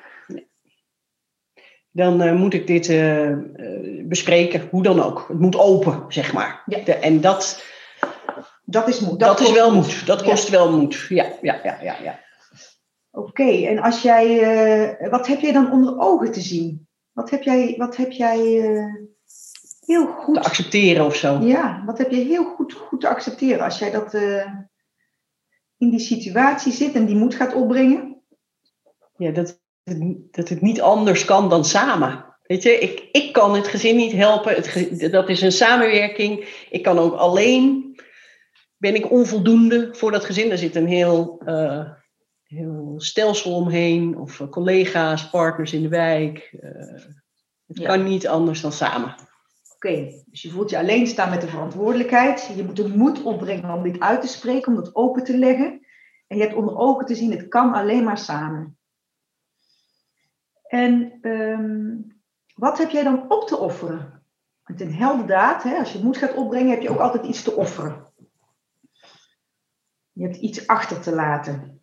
Dan 1.91 2.38
moet 2.38 2.53
ik 2.53 2.68
dit 2.68 2.88
bespreken, 4.08 4.68
hoe 4.72 4.84
dan 4.84 5.01
ook. 5.01 5.25
Het 5.27 5.39
moet 5.39 5.58
open, 5.58 6.06
zeg 6.08 6.34
maar. 6.34 6.63
Ja. 6.65 6.80
De- 6.84 6.94
en 6.96 7.22
dat, 7.22 7.63
Dat 8.63 8.88
is 8.88 9.00
moed. 9.00 9.20
dat, 9.20 9.39
is 9.39 9.46
kost 9.46 9.58
wel 9.58 9.74
moed. 9.74 10.06
Dat 10.06 10.20
Ja. 10.20 10.25
kost 10.25 10.50
wel 10.50 10.77
moed. 10.77 11.06
Ja, 11.10 11.25
ja, 11.41 11.60
ja, 11.63 11.77
ja. 11.82 11.96
ja. 12.03 12.20
Oké, 13.12 13.44
en 13.68 13.80
als 13.80 14.01
jij, 14.01 14.41
eh, 15.00 15.10
wat 15.10 15.27
heb 15.27 15.39
jij 15.39 15.51
dan 15.51 15.72
onder 15.72 16.00
ogen 16.00 16.32
te 16.32 16.39
zien? 16.41 16.88
Wat 17.12 17.30
heb 17.30 17.44
jij, 17.44 17.74
wat 17.77 17.96
heb 17.98 18.12
jij 18.12 18.38
eh, 18.62 18.86
heel 19.86 20.06
Te 20.06 20.12
goed, 20.12 20.38
accepteren 20.38 21.06
of 21.06 21.15
zo. 21.15 21.39
ja, 21.39 21.84
wat 21.86 21.98
heb 21.98 22.12
je 22.12 22.18
heel 22.24 22.44
goed, 22.44 22.74
goed 22.74 23.01
te 23.01 23.08
accepteren 23.08 23.63
als 23.63 23.80
jij 23.80 23.91
dat 23.91 24.13
eh, 24.13 24.46
in 25.77 25.89
die 25.89 26.00
situatie 26.00 26.72
zit 26.72 26.94
en 26.94 27.06
die 27.06 27.15
moed 27.15 27.36
gaat 27.36 27.53
opbrengen? 27.53 28.22
Ja, 29.18 29.32
dat, 29.32 29.60
het- 29.84 30.34
dat 30.34 30.50
het 30.50 30.62
niet 30.62 30.82
anders 30.82 31.25
kan 31.25 31.50
dan 31.50 31.65
samen. 31.65 32.25
Weet 32.44 32.63
je, 32.63 32.72
ik, 32.80 33.10
ik 33.12 33.34
kan 33.34 33.56
het 33.56 33.68
gezin 33.68 33.96
niet 33.96 34.12
helpen. 34.12 34.56
Het, 34.56 35.12
dat 35.12 35.30
is 35.30 35.41
een 35.41 35.51
samenwerking. 35.51 36.65
Ik 36.70 36.84
kan 36.84 36.98
ook 37.00 37.13
alleen. 37.13 37.96
Ben 38.77 38.96
ik 38.96 39.12
onvoldoende 39.12 39.89
voor 39.91 40.12
dat 40.12 40.25
gezin? 40.25 40.50
Daar 40.50 40.58
zit 40.58 40.75
een 40.75 40.88
heel, 40.88 41.41
heel 42.51 42.93
stelsel 42.98 43.55
omheen. 43.55 44.17
Of 44.17 44.39
eh, 44.39 44.50
collega's, 44.50 45.29
partners 45.29 45.74
in 45.74 45.81
de 45.81 45.88
wijk. 45.88 46.58
Eh, 46.62 46.70
het 47.67 47.77
Ja. 47.77 47.88
kan 47.88 48.03
niet 48.03 48.27
anders 48.27 48.62
dan 48.62 48.72
samen. 48.72 49.15
Oké, 49.75 50.24
dus 50.25 50.41
je 50.41 50.50
voelt 50.50 50.70
je 50.70 50.77
alleen 50.77 51.08
staan 51.08 51.29
met 51.29 51.41
de 51.41 51.48
verantwoordelijkheid. 51.48 52.51
Je 52.55 52.63
moet 52.63 52.75
de 52.75 52.88
moed 52.88 53.24
opbrengen 53.24 53.74
om 53.74 53.84
dit 53.84 54.00
uit 54.00 54.22
te 54.22 54.27
spreken, 54.27 54.67
om 54.75 54.84
dat 54.84 54.96
open 54.96 55.24
te 55.24 55.38
leggen. 55.38 55.86
En 56.27 56.38
je 56.38 56.43
hebt 56.43 56.55
onder 56.55 56.77
ogen 56.77 57.05
te 57.05 57.15
zien, 57.15 57.31
het 57.31 57.48
kan 57.48 57.74
alleen 57.74 58.03
maar 58.03 58.17
samen. 58.17 58.77
En 60.67 61.17
ehm, 61.22 61.96
wat 62.55 62.77
heb 62.77 62.89
jij 62.89 63.03
dan 63.03 63.31
op 63.31 63.48
te 63.48 63.58
offeren? 63.58 64.24
Want 64.63 64.81
in 64.81 64.91
heldendaad, 64.91 65.63
hè, 65.63 65.77
als 65.77 65.93
je 65.93 66.03
moed 66.03 66.17
gaat 66.17 66.34
opbrengen, 66.34 66.70
heb 66.70 66.81
je 66.81 66.89
ook 66.89 67.00
altijd 67.00 67.25
iets 67.25 67.43
te 67.43 67.55
offeren. 67.55 68.13
Je 70.12 70.24
hebt 70.24 70.38
iets 70.38 70.67
achter 70.67 71.01
te 71.01 71.15
laten. 71.15 71.80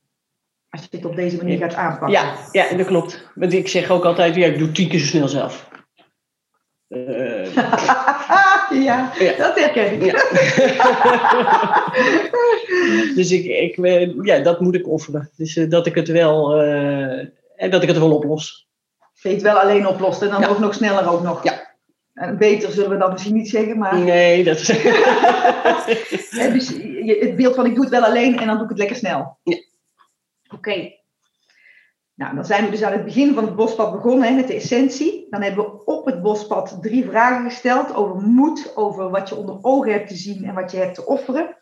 Als 0.71 0.83
je 0.83 0.89
dit 0.91 1.05
op 1.05 1.17
deze 1.17 1.37
manier 1.37 1.59
gaat 1.59 1.75
aanpakken. 1.75 2.11
Ja, 2.11 2.35
ja, 2.53 2.77
dat 2.77 2.87
klopt. 2.87 3.29
Want 3.35 3.53
ik 3.53 3.69
zeg 3.69 3.91
ook 3.91 4.05
altijd, 4.05 4.35
ja, 4.35 4.47
ik 4.47 4.59
doe 4.59 4.73
tien 4.73 4.89
keer 4.89 4.99
zo 4.99 5.07
snel 5.07 5.29
zelf. 5.29 5.69
Eh, 6.89 7.55
ja, 8.87 9.13
Ja. 9.19 9.33
dat 9.39 9.59
herken 9.59 9.93
ik. 9.93 10.05
Ja. 10.05 10.23
dus 13.15 13.31
ik, 13.31 13.45
ik, 13.45 13.77
eh, 13.85 14.11
ja, 14.23 14.39
dat 14.39 14.61
moet 14.61 14.75
ik 14.75 14.89
offeren. 14.89 15.31
Dus 15.37 15.57
eh, 15.57 15.71
dat 15.71 15.87
ik 15.87 15.95
het 15.95 16.09
wel, 16.09 16.61
eh, 16.63 17.19
en 17.57 17.71
dat 17.71 17.83
ik 17.83 17.89
het 17.89 17.99
wel 17.99 18.15
oplos. 18.15 18.69
Dat 18.99 19.09
je 19.23 19.29
het 19.29 19.43
wel 19.43 19.59
alleen 19.59 19.87
oplost 19.87 20.23
en 20.23 20.31
dan 20.31 20.41
Ja. 20.41 20.49
ook 20.49 20.59
nog 20.59 20.75
sneller 20.75 21.11
ook 21.11 21.23
nog. 21.23 21.45
Ja. 21.45 21.67
En 22.15 22.39
beter 22.39 22.71
zullen 22.73 22.91
we 22.91 22.97
dan 22.97 23.13
misschien 23.13 23.35
niet 23.35 23.49
zeggen, 23.51 23.79
maar 23.79 23.99
Nee, 23.99 24.45
dat 24.45 24.59
is. 24.67 24.67
dus 26.31 26.69
het 27.21 27.37
beeld 27.37 27.55
van 27.55 27.67
ik 27.67 27.75
doe 27.75 27.85
het 27.85 27.93
wel 27.93 28.05
alleen 28.05 28.39
en 28.39 28.47
dan 28.47 28.55
doe 28.55 28.65
ik 28.65 28.69
het 28.71 28.79
lekker 28.79 28.97
snel. 28.97 29.39
Ja. 29.43 29.57
Oké. 30.55 30.97
Nou, 32.15 32.35
dan 32.35 32.45
zijn 32.45 32.65
we 32.65 32.71
dus 32.71 32.83
aan 32.83 32.93
het 32.93 33.05
begin 33.05 33.35
van 33.35 33.45
het 33.45 33.57
bospad 33.57 33.93
begonnen 33.93 34.29
hè, 34.29 34.35
met 34.35 34.47
de 34.47 34.55
essentie. 34.55 35.27
Dan 35.31 35.43
hebben 35.43 35.65
we 35.65 35.85
op 35.85 36.07
het 36.07 36.23
bospad 36.23 36.79
drie 36.81 37.05
vragen 37.05 37.51
gesteld 37.51 37.95
over 37.95 38.21
moed, 38.21 38.77
over 38.77 39.11
wat 39.11 39.29
je 39.29 39.37
onder 39.37 39.59
ogen 39.63 39.93
hebt 39.93 40.09
te 40.09 40.17
zien 40.17 40.45
en 40.45 40.55
wat 40.55 40.71
je 40.71 40.77
hebt 40.77 40.95
te 40.95 41.07
offeren. 41.07 41.57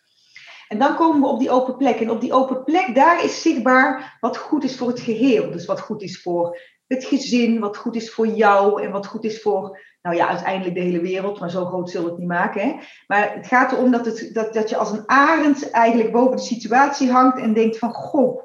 En 0.68 0.78
dan 0.78 0.96
komen 0.96 1.20
we 1.20 1.26
op 1.26 1.38
die 1.38 1.50
open 1.50 1.76
plek. 1.76 2.00
En 2.00 2.10
op 2.10 2.20
die 2.20 2.32
open 2.32 2.64
plek, 2.64 2.94
daar 2.94 3.24
is 3.24 3.42
zichtbaar 3.42 4.16
wat 4.20 4.36
goed 4.36 4.64
is 4.64 4.76
voor 4.76 4.88
het 4.88 5.00
geheel. 5.00 5.50
Dus 5.50 5.66
wat 5.66 5.80
goed 5.80 6.02
is 6.02 6.22
voor 6.22 6.60
het 6.86 7.04
gezin, 7.04 7.60
wat 7.60 7.76
goed 7.76 7.96
is 7.96 8.12
voor 8.12 8.26
jou 8.26 8.82
en 8.82 8.90
wat 8.90 9.06
goed 9.06 9.24
is 9.24 9.42
voor, 9.42 9.80
nou 10.02 10.16
ja, 10.16 10.28
uiteindelijk 10.28 10.74
de 10.74 10.82
hele 10.82 11.00
wereld. 11.00 11.40
Maar 11.40 11.50
zo 11.50 11.64
groot 11.64 11.90
zullen 11.90 12.06
we 12.06 12.12
het 12.12 12.20
niet 12.20 12.28
maken. 12.28 12.62
Hè? 12.62 12.74
Maar 13.06 13.34
het 13.34 13.46
gaat 13.46 13.72
erom 13.72 13.90
dat, 13.90 14.06
het, 14.06 14.30
dat, 14.32 14.54
dat 14.54 14.68
je 14.68 14.76
als 14.76 14.90
een 14.90 15.08
arend 15.08 15.70
eigenlijk 15.70 16.12
boven 16.12 16.36
de 16.36 16.42
situatie 16.42 17.10
hangt 17.10 17.38
en 17.38 17.52
denkt 17.52 17.78
van, 17.78 17.92
goh, 17.92 18.44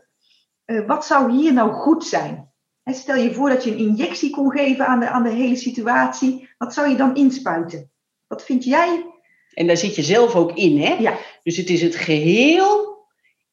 eh, 0.71 0.87
wat 0.87 1.05
zou 1.05 1.31
hier 1.31 1.53
nou 1.53 1.71
goed 1.71 2.05
zijn? 2.05 2.49
Stel 2.85 3.15
je 3.15 3.33
voor 3.33 3.49
dat 3.49 3.63
je 3.63 3.71
een 3.71 3.77
injectie 3.77 4.29
kon 4.29 4.51
geven 4.51 4.87
aan 4.87 4.99
de, 4.99 5.09
aan 5.09 5.23
de 5.23 5.29
hele 5.29 5.55
situatie. 5.55 6.49
Wat 6.57 6.73
zou 6.73 6.89
je 6.89 6.95
dan 6.95 7.15
inspuiten? 7.15 7.91
Wat 8.27 8.43
vind 8.43 8.63
jij? 8.63 9.05
En 9.53 9.67
daar 9.67 9.77
zit 9.77 9.95
je 9.95 10.01
zelf 10.01 10.35
ook 10.35 10.55
in, 10.55 10.81
hè? 10.81 10.93
Ja. 10.93 11.17
Dus 11.43 11.57
het 11.57 11.69
is 11.69 11.81
het 11.81 11.95
geheel, 11.95 12.97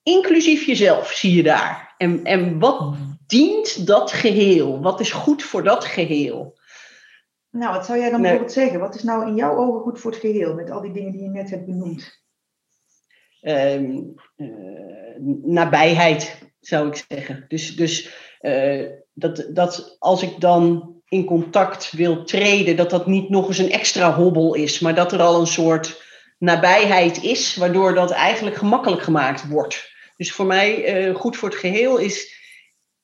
inclusief 0.03 0.65
jezelf, 0.65 1.11
zie 1.11 1.35
je 1.35 1.43
daar. 1.43 1.95
En, 1.99 2.25
en 2.25 2.59
wat 2.59 2.95
dient 3.27 3.87
dat 3.87 4.13
geheel? 4.13 4.81
Wat 4.81 5.01
is 5.01 5.11
goed 5.11 5.43
voor 5.43 5.63
dat 5.63 5.85
geheel? 5.85 6.59
Nou, 7.51 7.75
wat 7.75 7.87
zou 7.87 7.99
jij 7.99 8.11
dan 8.11 8.21
Nee. 8.21 8.31
bijvoorbeeld 8.31 8.59
zeggen? 8.59 8.81
Wat 8.81 8.95
is 8.95 9.03
nou 9.03 9.27
in 9.27 9.35
jouw 9.35 9.57
ogen 9.57 9.81
goed 9.81 10.01
voor 10.01 10.11
het 10.11 10.21
geheel 10.21 10.55
met 10.55 10.71
al 10.71 10.81
die 10.81 10.93
dingen 10.93 11.13
die 11.13 11.23
je 11.23 11.29
net 11.29 11.51
hebt 11.51 11.67
benoemd? 11.67 12.21
Ehm, 13.41 14.01
eh, 14.37 14.47
nabijheid, 15.43 16.48
zou 16.61 16.89
ik 16.89 17.05
zeggen. 17.09 17.45
Dus, 17.49 17.77
dus 17.77 18.09
eh, 18.41 18.85
dat, 19.15 19.47
dat 19.51 19.97
als 19.99 20.23
ik 20.23 20.41
dan 20.41 20.95
in 21.09 21.25
contact 21.25 21.93
wil 21.93 22.25
treden, 22.25 22.77
dat 22.77 22.91
dat 22.91 23.07
niet 23.07 23.29
nog 23.29 23.49
eens 23.49 23.59
een 23.59 23.71
extra 23.71 24.15
hobbel 24.15 24.55
is, 24.55 24.81
maar 24.81 24.95
dat 24.95 25.13
er 25.13 25.21
al 25.21 25.41
een 25.41 25.47
soort 25.47 26.03
nabijheid 26.39 27.23
is, 27.23 27.57
waardoor 27.57 27.95
dat 27.95 28.11
eigenlijk 28.11 28.57
gemakkelijk 28.57 29.03
gemaakt 29.03 29.49
wordt. 29.49 29.91
Dus 30.17 30.33
voor 30.33 30.47
mij 30.47 30.85
eh, 30.85 31.15
goed 31.15 31.37
voor 31.37 31.49
het 31.49 31.59
geheel 31.59 31.97
is 31.99 32.37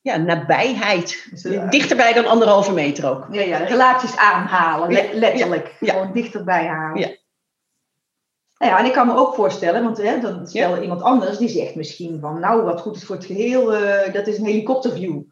ja, 0.00 0.16
nabijheid. 0.16 1.26
Dichterbij 1.70 2.12
dan 2.12 2.26
anderhalve 2.26 2.72
meter 2.72 3.10
ook. 3.10 3.26
Ja, 3.30 3.40
ja, 3.40 3.58
relaties 3.58 4.16
aanhalen, 4.16 4.92
le- 4.92 4.98
Ja, 5.02 5.18
letterlijk. 5.18 5.74
ja. 5.80 5.92
Gewoon 5.92 6.12
dichterbij 6.12 6.66
halen. 6.66 7.18
Ja. 8.64 8.70
Nou 8.70 8.76
ja, 8.76 8.78
en 8.78 8.86
ik 8.86 8.92
kan 8.92 9.06
me 9.06 9.16
ook 9.16 9.34
voorstellen, 9.34 9.82
want 9.82 9.96
hè, 9.96 10.20
dan 10.20 10.46
stel 10.46 10.82
iemand 10.82 11.02
anders 11.02 11.38
die 11.38 11.48
zegt 11.48 11.74
misschien 11.74 12.20
van, 12.20 12.40
nou, 12.40 12.62
wat 12.62 12.80
goed 12.80 12.96
is 12.96 13.04
voor 13.04 13.16
het 13.16 13.24
geheel, 13.24 13.74
eh, 13.74 14.12
dat 14.12 14.26
is 14.26 14.38
een 14.38 14.44
helikopterview. 14.44 15.22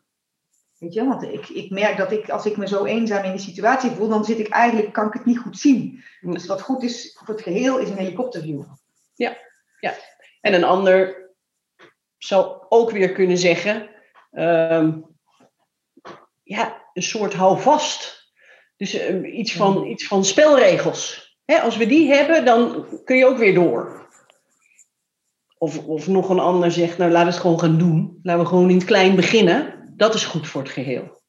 Weet 0.79 0.95
je, 0.95 1.05
want 1.05 1.23
ik, 1.23 1.49
ik 1.49 1.71
merk 1.71 1.97
dat 1.97 2.13
ik, 2.13 2.31
als 2.31 2.47
ik 2.47 2.57
me 2.57 2.69
zo 2.69 2.85
eenzaam 2.85 3.25
in 3.25 3.31
die 3.31 3.41
situatie 3.41 3.91
voel, 3.91 4.09
dan 4.09 4.25
zit 4.25 4.39
ik 4.39 4.49
eigenlijk, 4.49 4.93
kan 4.93 5.07
ik 5.07 5.13
het 5.13 5.25
niet 5.25 5.39
goed 5.39 5.59
zien. 5.59 6.05
Dus 6.21 6.47
wat 6.47 6.63
goed 6.63 6.83
is 6.83 7.19
voor 7.19 7.35
het 7.35 7.43
geheel, 7.43 7.79
is 7.79 7.89
een 7.89 7.97
helikopterview. 7.97 8.63
En 10.41 10.55
een 10.55 10.65
ander 10.65 11.31
zou 12.19 12.67
ook 12.69 12.91
weer 12.91 13.13
kunnen 13.13 13.39
zeggen, 13.39 13.91
ehm, 14.31 15.01
ja, 16.43 16.91
een 16.93 17.03
soort 17.03 17.33
houvast. 17.33 18.31
Dus 18.77 18.95
eh, 18.95 19.39
iets, 19.39 19.53
van, 19.53 19.87
iets 19.87 20.07
van 20.07 20.25
spelregels. 20.25 21.32
Als 21.61 21.77
we 21.77 21.87
die 21.87 22.13
hebben, 22.13 22.45
dan 22.45 22.87
kun 23.05 23.17
je 23.17 23.27
ook 23.27 23.39
weer 23.39 23.55
door. 23.55 24.07
Of, 25.59 25.87
of 25.87 26.09
nog 26.09 26.29
een 26.29 26.39
ander 26.39 26.71
zegt, 26.73 26.99
nou 26.99 27.11
laten 27.11 27.27
we 27.27 27.33
het 27.33 27.43
gewoon 27.43 27.61
gaan 27.61 27.79
doen. 27.79 28.21
Laten 28.23 28.43
we 28.43 28.49
gewoon 28.49 28.71
in 28.71 28.77
het 28.77 28.85
klein 28.85 29.17
beginnen. 29.17 29.93
Dat 29.97 30.15
is 30.15 30.25
goed 30.25 30.49
voor 30.49 30.63
het 30.63 30.71
geheel. 30.71 31.21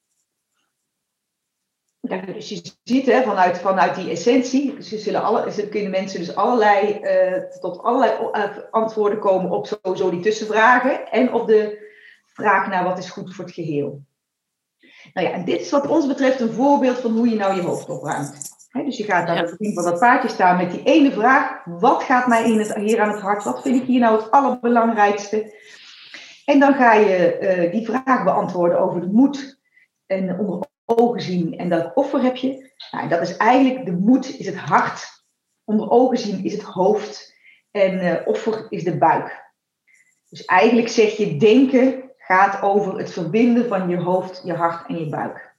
Dus 2.08 2.50
je 2.50 2.62
ziet 2.84 3.06
hè, 3.06 3.24
vanuit, 3.24 3.58
vanuit 3.58 3.96
die 3.96 4.10
essentie, 4.10 4.82
ze, 4.82 4.98
zullen 4.98 5.24
alle, 5.24 5.52
ze 5.52 5.70
kunnen 5.70 5.92
mensen 5.92 6.20
dus 6.20 6.36
allerlei, 6.36 6.94
eh, 6.94 7.60
tot 7.60 7.80
allerlei 7.80 8.30
eh, 8.32 8.58
antwoorden 8.72 9.20
komen 9.20 9.52
op 9.52 9.68
sowieso 9.68 10.10
die 10.10 10.20
tussenvragen 10.20 11.12
en 11.12 11.34
op 11.34 11.48
de 11.48 11.92
vraag 12.26 12.68
naar 12.68 12.84
wat 12.84 12.98
is 12.98 13.10
goed 13.10 13.36
voor 13.36 13.46
het 13.46 13.54
geheel. 13.54 14.02
Nou 15.14 15.28
ja, 15.28 15.34
en 15.34 15.46
dit 15.46 15.62
is 15.62 15.70
wat 15.70 15.88
ons 15.88 16.08
betreft 16.08 16.40
een 16.40 16.54
voorbeeld 16.54 16.98
van 16.98 17.12
hoe 17.12 17.30
je 17.30 17.36
nou 17.36 17.56
je 17.56 17.62
hoofd 17.62 17.90
opruimt. 17.90 18.53
Dus 18.74 18.98
je 18.98 19.04
gaat 19.04 19.28
aan 19.28 19.36
Ja. 19.36 19.42
het 19.42 19.58
begin 19.58 19.74
van 19.74 19.84
dat 19.84 20.00
paardje 20.00 20.30
staan 20.30 20.58
met 20.58 20.72
die 20.72 20.84
ene 20.84 21.12
vraag, 21.12 21.64
wat 21.66 22.04
gaat 22.04 22.28
mij 22.28 22.44
in 22.44 22.60
het, 22.60 22.76
hier 22.76 23.02
aan 23.02 23.12
het 23.12 23.22
hart, 23.22 23.44
wat 23.44 23.62
vind 23.62 23.82
ik 23.82 23.88
hier 23.88 24.00
nou 24.00 24.18
het 24.22 24.32
allerbelangrijkste? 24.32 25.56
En 26.46 26.60
dan 26.60 26.74
ga 26.74 26.94
je 26.94 27.38
eh, 27.38 27.72
die 27.72 27.86
vraag 27.86 28.24
beantwoorden 28.24 28.80
over 28.80 29.02
de 29.02 29.08
moed 29.08 29.60
en 30.06 30.40
onder 30.40 30.68
ogen 30.86 31.22
zien 31.22 31.58
en 31.58 31.70
welk 31.70 31.98
offer 31.98 32.22
heb 32.22 32.36
je. 32.36 32.72
Nou, 32.92 33.08
dat 33.10 33.22
is 33.22 33.38
eigenlijk, 33.38 33.86
de 33.86 33.92
moed 33.92 34.40
is 34.40 34.46
het 34.46 34.58
hart, 34.58 35.26
onder 35.64 35.90
ogen 35.90 36.18
zien 36.18 36.44
is 36.44 36.54
het 36.54 36.62
hoofd 36.62 37.36
en 37.72 38.00
eh, 38.00 38.28
offer 38.28 38.66
is 38.70 38.84
de 38.84 38.98
buik. 38.98 39.52
Dus 40.30 40.46
eigenlijk 40.46 40.90
zeg 40.90 41.18
je, 41.18 41.38
denken 41.38 42.12
gaat 42.18 42.62
over 42.62 42.98
het 42.98 43.12
verbinden 43.12 43.68
van 43.68 43.90
je 43.90 43.98
hoofd, 43.98 44.42
je 44.46 44.54
hart 44.54 44.88
en 44.88 45.00
je 45.00 45.10
buik. 45.10 45.53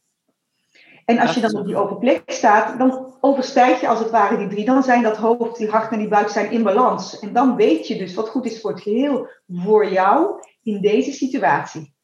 En 1.04 1.18
als 1.18 1.34
je 1.34 1.40
dan 1.40 1.56
op 1.56 1.66
die 1.66 1.76
open 1.76 1.99
plek 1.99 2.23
staat, 2.26 2.78
dan 2.78 3.14
overstijg 3.20 3.80
je 3.80 3.88
als 3.88 3.99
het 3.99 4.11
ware 4.11 4.37
die 4.37 4.49
drie. 4.49 4.64
Dan 4.64 4.82
zijn 4.82 5.02
dat 5.02 5.16
hoofd, 5.16 5.58
die 5.58 5.68
hart 5.68 5.92
en 5.92 5.99
die 5.99 6.08
buik 6.08 6.28
zijn 6.28 6.50
in 6.50 6.62
balans. 6.62 7.18
En 7.18 7.32
dan 7.32 7.56
weet 7.56 7.87
je 7.87 7.96
dus 7.96 8.14
wat 8.14 8.28
goed 8.28 8.46
is 8.46 8.61
voor 8.61 8.70
het 8.70 8.80
geheel, 8.80 9.28
voor 9.46 9.88
jou 9.90 10.40
in 10.62 10.80
deze 10.80 11.12
situatie. 11.12 11.94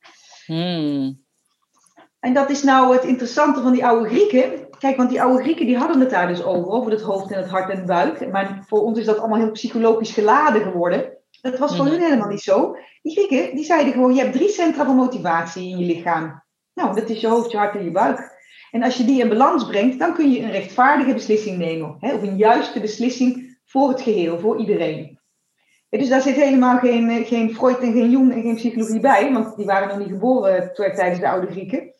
Hmm. 0.46 1.24
En 2.20 2.34
dat 2.34 2.50
is 2.50 2.62
nou 2.62 2.92
het 2.94 3.04
interessante 3.04 3.60
van 3.62 3.72
die 3.72 3.86
oude 3.86 4.08
Grieken. 4.08 4.68
Kijk, 4.78 4.96
want 4.96 5.10
die 5.10 5.22
oude 5.22 5.42
Grieken 5.42 5.66
die 5.66 5.76
hadden 5.76 6.00
het 6.00 6.10
daar 6.10 6.28
dus 6.28 6.42
over, 6.42 6.70
over 6.70 6.90
het 6.90 7.00
hoofd 7.00 7.30
en 7.30 7.38
het 7.38 7.50
hart 7.50 7.70
en 7.70 7.76
de 7.76 7.84
buik. 7.84 8.30
Maar 8.30 8.64
voor 8.66 8.80
ons 8.82 8.98
is 8.98 9.04
dat 9.04 9.18
allemaal 9.18 9.38
heel 9.38 9.50
psychologisch 9.50 10.12
geladen 10.12 10.62
geworden. 10.62 11.18
Dat 11.40 11.58
was 11.58 11.76
voor 11.76 11.84
Mhm. 11.84 11.94
hun 11.94 12.02
helemaal 12.02 12.28
niet 12.28 12.40
zo. 12.40 12.76
Die 13.02 13.12
Grieken 13.12 13.56
die 13.56 13.64
zeiden 13.64 13.92
gewoon, 13.92 14.14
je 14.14 14.20
hebt 14.20 14.32
drie 14.32 14.48
centra 14.48 14.84
van 14.84 14.96
motivatie 14.96 15.68
in 15.70 15.78
je 15.78 15.94
lichaam. 15.94 16.42
Nou, 16.74 16.94
dat 16.94 17.08
is 17.08 17.20
je 17.20 17.28
hoofd, 17.28 17.50
je 17.50 17.56
hart 17.56 17.74
en 17.76 17.84
je 17.84 17.90
buik. 17.90 18.38
En 18.70 18.82
als 18.82 18.96
je 18.96 19.04
die 19.04 19.20
in 19.20 19.28
balans 19.28 19.66
brengt, 19.66 19.98
dan 19.98 20.14
kun 20.14 20.30
je 20.32 20.40
een 20.40 20.50
rechtvaardige 20.50 21.12
beslissing 21.14 21.58
nemen. 21.58 21.96
Hè? 22.00 22.14
Of 22.14 22.22
een 22.22 22.36
juiste 22.36 22.80
beslissing 22.80 23.58
voor 23.64 23.88
het 23.88 24.00
geheel, 24.00 24.38
voor 24.38 24.58
iedereen. 24.60 25.18
Ja, 25.88 25.98
dus 25.98 26.08
daar 26.08 26.20
zit 26.22 26.34
helemaal 26.34 26.78
geen, 26.78 27.10
eh, 27.10 27.26
geen 27.26 27.54
Freud 27.54 27.78
en 27.78 27.92
geen 27.92 28.10
Jung 28.10 28.32
en 28.32 28.42
geen 28.42 28.54
psychologie 28.54 29.00
bij. 29.00 29.32
Want 29.32 29.56
die 29.56 29.66
waren 29.66 29.88
nog 29.88 29.98
niet 29.98 30.08
geboren 30.08 30.74
eh, 30.74 30.94
tijdens 30.94 31.20
de 31.20 31.28
oude 31.28 31.50
Grieken. 31.50 31.94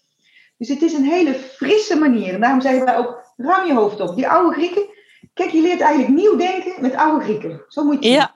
Dus 0.57 0.69
het 0.69 0.83
is 0.83 0.93
een 0.93 1.05
hele 1.05 1.35
frisse 1.35 1.99
manier. 1.99 2.35
En 2.35 2.41
daarom 2.41 2.61
zeggen 2.61 2.85
wij 2.85 2.97
ook, 2.99 3.33
ruim 3.37 3.67
je 3.67 3.75
hoofd 3.75 4.01
op. 4.01 4.17
Die 4.17 4.29
oude 4.29 4.55
Grieken, 4.57 4.87
kijk, 5.35 5.51
je 5.51 5.61
leert 5.63 5.81
eigenlijk 5.81 6.15
nieuw 6.15 6.37
denken 6.37 6.75
met 6.81 6.95
oude 6.95 7.25
Grieken. 7.25 7.65
Zo 7.69 7.85
moet 7.85 8.05
je. 8.05 8.11
Ja, 8.11 8.35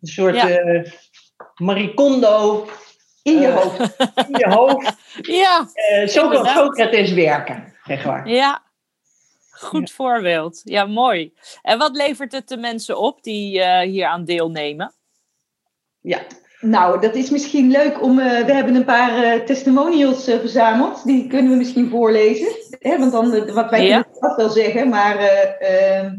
Een 0.00 0.08
soort 0.08 0.34
Ja. 0.34 0.48
eh 0.48 0.92
maricondo 1.54 2.66
in 3.24 3.40
je 3.40 3.46
eh, 3.46 3.54
hoofd. 3.56 3.78
in 4.28 4.38
je 4.38 4.48
hoofd. 4.48 4.92
ja, 5.42 5.68
Eh, 5.74 6.06
zo 6.08 6.28
kan. 6.28 6.46
Socrates 6.46 7.12
werken, 7.12 7.74
zeg 7.84 8.04
maar. 8.04 8.28
ja. 8.28 8.62
Goed 9.50 9.90
voorbeeld. 9.92 10.60
Ja, 10.64 10.84
mooi. 10.86 11.32
En 11.62 11.78
wat 11.78 11.96
levert 11.96 12.32
het 12.32 12.48
de 12.48 12.56
mensen 12.56 12.98
op 12.98 13.22
die 13.22 13.60
eh, 13.62 13.88
hier 13.88 14.06
aan 14.06 14.24
deelnemen? 14.24 14.92
Ja, 16.00 16.18
Nou, 16.60 17.00
dat 17.00 17.14
is 17.14 17.30
misschien 17.30 17.70
leuk 17.70 18.02
om. 18.02 18.16
we 18.16 18.52
hebben 18.52 18.74
een 18.74 18.84
paar 18.84 19.44
testimonials 19.44 20.24
verzameld. 20.24 21.04
Die 21.04 21.26
kunnen 21.28 21.50
we 21.50 21.56
misschien 21.56 21.90
voorlezen. 21.90 22.48
Hè, 22.78 22.98
want 22.98 23.12
dan, 23.12 23.52
wat 23.52 23.70
wij 23.70 23.86
Ja. 23.86 24.02
kunnen 24.02 24.20
dat 24.20 24.36
wel 24.36 24.48
zeggen, 24.50 24.88
maar. 24.88 25.16
eh, 25.16 25.98
ehm, 25.98 26.14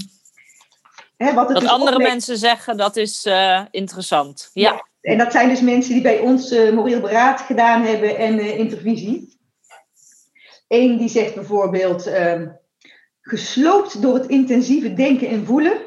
hè, 1.17 1.33
wat 1.33 1.49
het 1.49 1.59
dus 1.59 1.69
andere 1.69 1.99
mensen 1.99 2.37
zeggen, 2.37 2.77
dat 2.77 2.95
is 2.95 3.27
interessant. 3.71 4.49
Ja. 4.53 4.85
En 5.05 5.17
dat 5.17 5.31
zijn 5.31 5.49
dus 5.49 5.61
mensen 5.61 5.93
die 5.93 6.01
bij 6.01 6.19
ons 6.19 6.51
eh, 6.51 6.71
moreel 6.71 6.99
beraad 6.99 7.41
gedaan 7.41 7.81
hebben 7.81 8.17
en 8.17 8.39
eh, 8.39 8.59
intervisie. 8.59 9.37
Eén 10.67 10.97
die 10.97 11.09
zegt 11.09 11.35
bijvoorbeeld, 11.35 12.07
ehm, 12.07 12.47
gesloopt 13.21 14.01
door 14.01 14.13
het 14.13 14.27
intensieve 14.27 14.93
denken 14.93 15.27
en 15.27 15.45
voelen, 15.45 15.77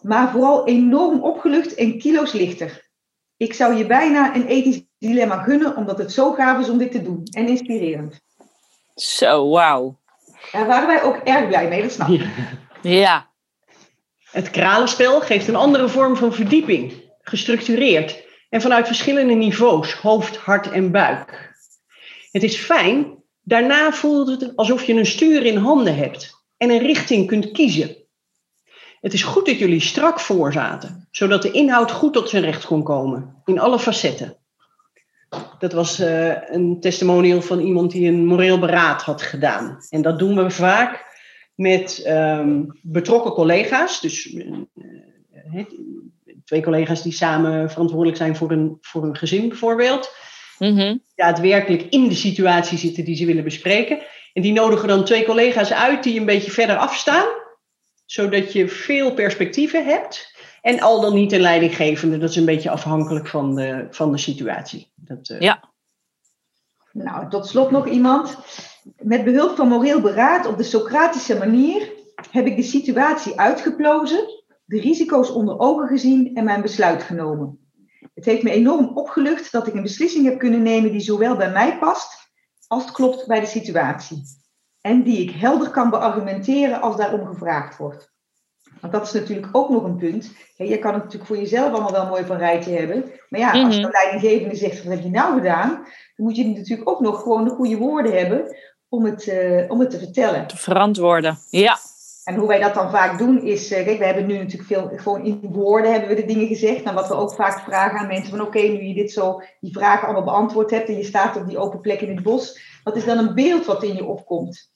maar 0.00 0.30
vooral 0.30 0.66
enorm 0.66 1.22
opgelucht 1.22 1.74
en 1.74 1.98
kilo's 1.98 2.32
lichter. 2.32 2.88
Ik 3.36 3.54
zou 3.54 3.74
je 3.74 3.86
bijna 3.86 4.34
een 4.34 4.46
ethisch 4.46 4.82
dilemma 4.98 5.42
gunnen, 5.42 5.76
omdat 5.76 5.98
het 5.98 6.12
zo 6.12 6.32
gaaf 6.32 6.60
is 6.60 6.68
om 6.68 6.78
dit 6.78 6.90
te 6.90 7.02
doen 7.02 7.22
en 7.30 7.48
inspirerend. 7.48 8.20
Zo, 8.94 9.48
wauw. 9.48 9.98
Daar 10.52 10.66
waren 10.66 10.86
wij 10.86 11.02
ook 11.02 11.16
erg 11.16 11.48
blij 11.48 11.68
mee, 11.68 11.82
dat 11.82 11.92
snap 11.92 12.08
ik. 12.08 12.20
Ja. 12.20 12.90
Ja. 12.90 13.30
Het 14.30 14.50
kralenspel 14.50 15.20
geeft 15.20 15.48
een 15.48 15.56
andere 15.56 15.88
vorm 15.88 16.16
van 16.16 16.32
verdieping, 16.32 16.92
gestructureerd 17.22 18.23
en 18.54 18.60
vanuit 18.60 18.86
verschillende 18.86 19.34
niveaus, 19.34 19.92
hoofd, 19.92 20.36
hart 20.36 20.70
en 20.70 20.90
buik. 20.90 21.54
Het 22.30 22.42
is 22.42 22.56
fijn, 22.56 23.22
daarna 23.42 23.92
voelt 23.92 24.28
het 24.28 24.56
alsof 24.56 24.84
je 24.84 24.92
een 24.92 25.06
stuur 25.06 25.44
in 25.44 25.56
handen 25.56 25.96
hebt 25.96 26.44
en 26.56 26.70
een 26.70 26.78
richting 26.78 27.26
kunt 27.26 27.50
kiezen. 27.50 27.96
Het 29.00 29.12
is 29.12 29.22
goed 29.22 29.46
dat 29.46 29.58
jullie 29.58 29.80
strak 29.80 30.20
voor 30.20 30.52
zaten, 30.52 31.08
zodat 31.10 31.42
de 31.42 31.50
inhoud 31.50 31.90
goed 31.90 32.12
tot 32.12 32.28
zijn 32.28 32.44
recht 32.44 32.66
kon 32.66 32.82
komen, 32.82 33.42
in 33.44 33.58
alle 33.58 33.78
facetten. 33.78 34.36
Dat 35.58 35.72
was 35.72 35.98
eh, 35.98 36.50
een 36.50 36.80
testimonial 36.80 37.42
van 37.42 37.60
iemand 37.60 37.90
die 37.90 38.08
een 38.08 38.26
moreel 38.26 38.58
beraad 38.58 39.02
had 39.02 39.22
gedaan. 39.22 39.78
En 39.88 40.02
dat 40.02 40.18
doen 40.18 40.36
we 40.36 40.50
vaak 40.50 41.04
met 41.54 42.02
ehm, 42.04 42.62
betrokken 42.82 43.32
collega's. 43.32 44.00
Dus 44.00 44.34
eh, 44.34 44.46
eh, 45.52 45.66
twee 46.44 46.62
collega's 46.62 47.02
die 47.02 47.12
samen 47.12 47.70
verantwoordelijk 47.70 48.16
zijn 48.16 48.36
voor 48.36 48.50
een, 48.50 48.78
voor 48.80 49.02
een 49.02 49.16
gezin 49.16 49.48
bijvoorbeeld. 49.48 50.14
Mhm. 50.58 50.96
Daadwerkelijk 51.14 51.82
in 51.82 52.08
de 52.08 52.14
situatie 52.14 52.78
zitten 52.78 53.04
die 53.04 53.16
ze 53.16 53.26
willen 53.26 53.44
bespreken. 53.44 54.02
En 54.32 54.42
die 54.42 54.52
nodigen 54.52 54.88
dan 54.88 55.04
twee 55.04 55.24
collega's 55.24 55.72
uit 55.72 56.02
die 56.02 56.20
een 56.20 56.26
beetje 56.26 56.50
verder 56.50 56.76
afstaan. 56.76 57.26
Zodat 58.04 58.52
je 58.52 58.68
veel 58.68 59.14
perspectieven 59.14 59.84
hebt. 59.84 60.32
En 60.62 60.80
al 60.80 61.00
dan 61.00 61.14
niet 61.14 61.32
een 61.32 61.40
leidinggevende. 61.40 62.18
Dat 62.18 62.30
is 62.30 62.36
een 62.36 62.44
beetje 62.44 62.70
afhankelijk 62.70 63.28
van 63.28 63.54
de, 63.54 63.86
van 63.90 64.12
de 64.12 64.18
situatie. 64.18 64.92
Dat, 64.94 65.28
eh, 65.28 65.40
Ja. 65.40 65.72
Nou, 66.92 67.30
tot 67.30 67.46
slot 67.46 67.70
nog 67.70 67.88
iemand. 67.88 68.38
Met 68.96 69.24
behulp 69.24 69.56
van 69.56 69.68
moreel 69.68 70.00
beraad 70.00 70.46
op 70.46 70.56
de 70.56 70.62
Socratische 70.62 71.38
manier 71.38 71.92
heb 72.30 72.46
ik 72.46 72.56
de 72.56 72.62
situatie 72.62 73.40
uitgeplozen, 73.40 74.43
de 74.64 74.80
risico's 74.80 75.30
onder 75.30 75.58
ogen 75.58 75.88
gezien 75.88 76.34
en 76.36 76.44
mijn 76.44 76.62
besluit 76.62 77.02
genomen. 77.02 77.58
Het 78.14 78.24
heeft 78.24 78.42
me 78.42 78.50
enorm 78.50 78.96
opgelucht 78.96 79.52
dat 79.52 79.66
ik 79.66 79.74
een 79.74 79.82
beslissing 79.82 80.24
heb 80.24 80.38
kunnen 80.38 80.62
nemen 80.62 80.92
die 80.92 81.00
zowel 81.00 81.36
bij 81.36 81.50
mij 81.50 81.78
past 81.78 82.32
als 82.66 82.84
het 82.84 82.92
klopt 82.94 83.26
bij 83.26 83.40
de 83.40 83.46
situatie. 83.46 84.22
En 84.80 85.02
die 85.02 85.18
ik 85.18 85.30
helder 85.30 85.70
kan 85.70 85.90
beargumenteren 85.90 86.80
als 86.80 86.96
daarom 86.96 87.26
gevraagd 87.26 87.76
wordt. 87.76 88.12
Want 88.80 88.92
dat 88.92 89.06
is 89.06 89.12
natuurlijk 89.12 89.48
ook 89.52 89.68
nog 89.68 89.84
een 89.84 89.96
punt. 89.96 90.32
Je 90.56 90.78
kan 90.78 90.92
het 90.94 91.02
natuurlijk 91.02 91.26
voor 91.26 91.36
jezelf 91.38 91.72
allemaal 91.72 91.92
wel 91.92 92.06
mooi 92.06 92.24
van 92.24 92.36
rijtje 92.36 92.76
hebben. 92.76 93.04
Maar 93.28 93.40
ja, 93.40 93.50
als 93.64 93.76
Mhm. 93.76 93.84
de 93.86 93.90
leidinggevende 93.92 94.56
zegt, 94.56 94.84
wat 94.84 94.92
heb 94.94 95.02
je 95.02 95.10
nou 95.10 95.34
gedaan? 95.34 95.68
Dan 96.16 96.26
moet 96.26 96.36
je 96.36 96.46
natuurlijk 96.46 96.88
ook 96.88 97.00
nog 97.00 97.22
gewoon 97.22 97.44
de 97.44 97.50
goede 97.50 97.76
woorden 97.76 98.12
hebben 98.18 98.56
om 98.88 99.04
het, 99.04 99.28
eh, 99.28 99.70
om 99.70 99.80
het 99.80 99.90
te 99.90 99.98
vertellen. 99.98 100.46
Te 100.46 100.56
verantwoorden. 100.56 101.38
Ja. 101.50 101.76
En 102.24 102.34
hoe 102.34 102.48
wij 102.48 102.58
dat 102.60 102.74
dan 102.74 102.90
vaak 102.90 103.18
doen 103.18 103.42
is, 103.42 103.70
eh, 103.70 103.84
kijk, 103.84 103.98
we 103.98 104.04
hebben 104.04 104.26
nu 104.26 104.36
natuurlijk 104.36 104.68
veel, 104.68 104.90
gewoon 104.96 105.24
in 105.24 105.40
woorden 105.42 105.90
hebben 105.90 106.08
we 106.08 106.14
de 106.14 106.24
dingen 106.24 106.46
gezegd. 106.46 106.84
Nou, 106.84 106.96
wat 106.96 107.08
we 107.08 107.14
ook 107.14 107.34
vaak 107.34 107.60
vragen 107.60 107.98
aan 107.98 108.06
mensen 108.06 108.30
van, 108.30 108.40
oké, 108.40 108.58
nu 108.58 108.82
je 108.82 108.94
dit 108.94 109.12
zo, 109.12 109.42
die 109.60 109.72
vragen 109.72 110.04
allemaal 110.04 110.24
beantwoord 110.24 110.70
hebt 110.70 110.88
en 110.88 110.96
je 110.96 111.04
staat 111.04 111.36
op 111.36 111.48
die 111.48 111.58
open 111.58 111.80
plek 111.80 112.00
in 112.00 112.14
het 112.14 112.22
bos, 112.22 112.60
wat 112.84 112.96
is 112.96 113.04
dan 113.04 113.18
een 113.18 113.34
beeld 113.34 113.64
wat 113.64 113.82
in 113.82 113.94
je 113.94 114.04
opkomt? 114.04 114.72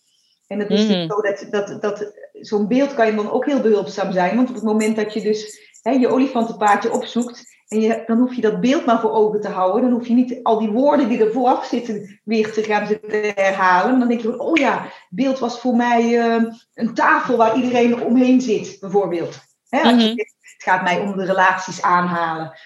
En 0.47 0.59
dat 0.59 0.71
is 0.71 0.85
Mhm. 0.87 0.89
natuurlijk 0.89 1.43
zo 1.43 1.47
dat, 1.51 1.67
dat, 1.69 1.83
dat 1.83 2.13
zo'n 2.33 2.69
beeld 2.69 2.95
kan 2.95 3.07
je 3.07 3.15
dan 3.15 3.31
ook 3.31 3.47
heel 3.47 3.61
behulpzaam 3.61 4.13
zijn, 4.13 4.37
want 4.37 4.49
op 4.49 4.55
het 4.55 4.65
moment 4.65 4.97
dat 4.97 5.13
je 5.13 5.21
dus 5.21 5.71
hè, 5.83 5.91
je 5.91 6.09
olifantenpaardje 6.09 6.93
opzoekt, 6.93 7.58
en 7.69 7.81
je, 7.81 8.03
dan 8.07 8.19
hoef 8.19 8.35
je 8.35 8.41
dat 8.41 8.61
beeld 8.61 8.87
maar 8.87 9.01
voor 9.01 9.13
ogen 9.13 9.41
te 9.41 9.49
houden. 9.49 9.83
Dan 9.83 9.99
hoef 9.99 10.07
je 10.07 10.15
niet 10.15 10.41
al 10.43 10.59
die 10.59 10.71
woorden 10.71 11.09
die 11.09 11.25
er 11.25 11.33
vooraf 11.33 11.65
zitten 11.67 12.21
weer 12.25 12.53
te 12.53 12.63
gaan 12.63 12.87
zitten 12.87 13.33
herhalen. 13.35 13.99
Dan 13.99 14.09
denk 14.09 14.21
je 14.21 14.29
van, 14.29 14.41
oh 14.41 14.57
ja, 14.57 14.93
beeld 15.09 15.39
was 15.39 15.61
voor 15.61 15.77
mij 15.77 16.19
eh, 16.21 16.43
een 16.75 16.95
tafel 16.95 17.37
waar 17.37 17.57
iedereen 17.57 18.03
omheen 18.03 18.41
zit, 18.41 18.77
bijvoorbeeld. 18.81 19.39
Hè, 19.69 19.81
als 19.81 20.03
je 20.03 20.09
Mhm. 20.09 20.19
het 20.19 20.63
gaat 20.63 20.83
mij 20.83 21.01
om 21.01 21.17
de 21.17 21.25
relaties 21.25 21.83
aanhalen. 21.83 22.59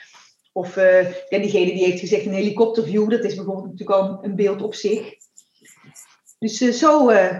Of 0.52 0.76
eh, 0.76 1.12
ja, 1.28 1.38
diegene 1.38 1.72
die 1.72 1.84
heeft 1.84 2.00
gezegd 2.00 2.26
een 2.26 2.32
helikopterview, 2.32 3.10
dat 3.10 3.24
is 3.24 3.34
bijvoorbeeld 3.34 3.70
natuurlijk 3.70 3.98
al 3.98 4.18
een 4.24 4.36
beeld 4.36 4.62
op 4.62 4.74
zich. 4.74 5.14
Dus 6.38 6.60
eh, 6.60 6.72
zo, 6.72 7.08
eh, 7.08 7.38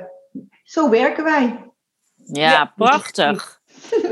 zo 0.63 0.91
werken 0.91 1.25
wij. 1.25 1.73
Ja, 2.15 2.51
Ja, 2.51 2.73
prachtig. 2.77 3.62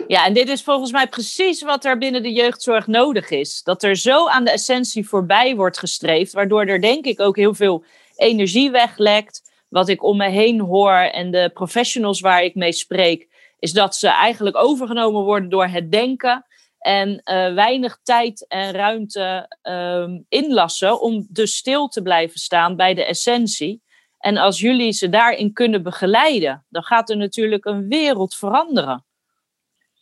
Ja, 0.06 0.26
en 0.26 0.32
dit 0.32 0.48
is 0.48 0.62
volgens 0.62 0.92
mij 0.92 1.06
precies 1.06 1.62
wat 1.62 1.84
er 1.84 1.98
binnen 1.98 2.22
de 2.22 2.32
jeugdzorg 2.32 2.86
nodig 2.86 3.30
is. 3.30 3.62
Dat 3.62 3.82
er 3.82 3.96
zo 3.96 4.28
aan 4.28 4.44
de 4.44 4.50
essentie 4.50 5.08
voorbij 5.08 5.56
wordt 5.56 5.78
gestreefd, 5.78 6.32
waardoor 6.32 6.64
er 6.64 6.80
denk 6.80 7.04
ik 7.04 7.20
ook 7.20 7.36
heel 7.36 7.54
veel 7.54 7.84
energie 8.16 8.70
weglekt, 8.70 9.42
wat 9.68 9.88
ik 9.88 10.02
om 10.02 10.16
me 10.16 10.28
heen 10.28 10.60
hoor 10.60 10.92
en 10.92 11.30
de 11.30 11.50
professionals 11.54 12.20
waar 12.20 12.42
ik 12.42 12.54
mee 12.54 12.72
spreek, 12.72 13.28
is 13.58 13.72
dat 13.72 13.96
ze 13.96 14.08
eigenlijk 14.08 14.56
overgenomen 14.56 15.22
worden 15.22 15.48
door 15.48 15.66
het 15.66 15.92
denken 15.92 16.44
en 16.78 17.08
uh, 17.10 17.54
weinig 17.54 17.98
tijd 18.02 18.46
en 18.48 18.72
ruimte 18.72 19.56
um, 19.62 20.24
inlassen 20.28 21.00
om 21.00 21.26
dus 21.28 21.56
stil 21.56 21.88
te 21.88 22.02
blijven 22.02 22.40
staan 22.40 22.76
bij 22.76 22.94
de 22.94 23.04
essentie. 23.04 23.82
En 24.18 24.36
als 24.36 24.60
jullie 24.60 24.92
ze 24.92 25.08
daarin 25.08 25.52
kunnen 25.52 25.82
begeleiden, 25.82 26.64
dan 26.68 26.82
gaat 26.82 27.10
er 27.10 27.16
natuurlijk 27.16 27.64
een 27.64 27.88
wereld 27.88 28.34
veranderen. 28.34 29.04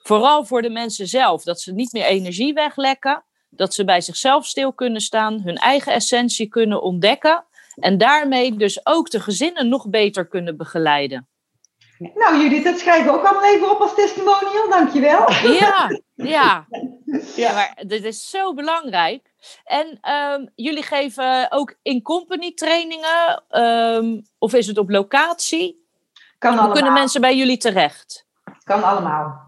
Vooral 0.03 0.45
voor 0.45 0.63
de 0.63 0.71
mensen 0.71 1.07
zelf, 1.07 1.43
dat 1.43 1.61
ze 1.61 1.73
niet 1.73 1.93
meer 1.93 2.05
energie 2.05 2.53
weglekken, 2.53 3.25
dat 3.51 3.75
ze 3.75 3.85
bij 3.85 4.01
zichzelf 4.01 4.47
stil 4.47 4.73
kunnen 4.73 5.01
staan, 5.01 5.41
hun 5.45 5.57
eigen 5.57 5.93
essentie 5.93 6.49
kunnen 6.49 6.83
ontdekken 6.83 7.45
en 7.75 7.99
daarmee 7.99 8.57
dus 8.57 8.87
ook 8.87 9.11
de 9.11 9.21
gezinnen 9.21 9.69
nog 9.69 9.89
beter 9.89 10.27
kunnen 10.27 10.57
begeleiden. 10.57 11.29
Nou 11.99 12.43
Judith, 12.43 12.65
dat 12.65 12.79
schrijven 12.79 13.13
we 13.13 13.19
ook 13.19 13.25
allemaal 13.25 13.51
even 13.53 13.71
op 13.71 13.81
als 13.81 13.95
testimonial, 13.95 14.69
dankjewel. 14.71 15.31
Ja, 15.33 16.01
ja. 16.15 16.67
ja. 17.37 17.53
Maar 17.53 17.83
dit 17.87 18.05
is 18.05 18.31
zo 18.31 18.55
belangrijk. 18.55 19.31
En 19.65 19.99
um, 20.13 20.51
jullie 20.55 20.83
geven 20.83 21.47
ook 21.51 21.75
in-company 21.83 22.53
trainingen, 22.55 23.45
um, 23.51 24.23
of 24.39 24.55
is 24.55 24.67
het 24.67 24.79
op 24.79 24.91
locatie? 24.91 25.87
Kan 26.39 26.51
Hoe 26.51 26.59
allemaal. 26.59 26.77
kunnen 26.77 26.93
mensen 26.93 27.21
bij 27.21 27.37
jullie 27.37 27.57
terecht? 27.57 28.27
Kan 28.65 28.83
allemaal. 28.83 29.48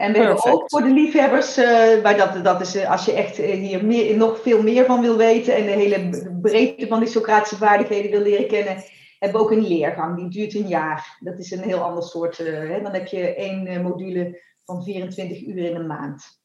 En 0.00 0.12
we 0.12 0.18
hebben 0.18 0.52
ook 0.52 0.70
voor 0.70 0.82
de 0.82 0.92
liefhebbers, 0.92 1.58
uh, 1.58 2.02
maar 2.02 2.16
dat, 2.16 2.44
dat 2.44 2.60
is 2.60 2.76
uh, 2.76 2.90
als 2.90 3.04
je 3.04 3.12
echt 3.12 3.38
uh, 3.38 3.50
hier 3.50 3.84
meer, 3.84 4.16
nog 4.16 4.40
veel 4.40 4.62
meer 4.62 4.84
van 4.84 5.00
wil 5.00 5.16
weten 5.16 5.54
en 5.54 5.64
de 5.64 5.70
hele 5.70 6.08
breedte 6.42 6.86
van 6.86 7.00
die 7.00 7.08
Socratische 7.08 7.56
vaardigheden 7.56 8.10
wil 8.10 8.20
leren 8.20 8.48
kennen, 8.48 8.84
hebben 9.18 9.40
we 9.40 9.46
ook 9.46 9.52
een 9.52 9.66
leergang. 9.66 10.16
Die 10.16 10.28
duurt 10.28 10.54
een 10.54 10.68
jaar. 10.68 11.16
Dat 11.18 11.38
is 11.38 11.50
een 11.50 11.62
heel 11.62 11.78
ander 11.78 12.02
soort. 12.02 12.36
Hè? 12.38 12.82
Dan 12.82 12.92
heb 12.92 13.06
je 13.06 13.34
één 13.34 13.82
module 13.82 14.42
van 14.64 14.82
24 14.82 15.46
uur 15.46 15.64
in 15.64 15.76
een 15.76 15.86
maand. 15.86 16.40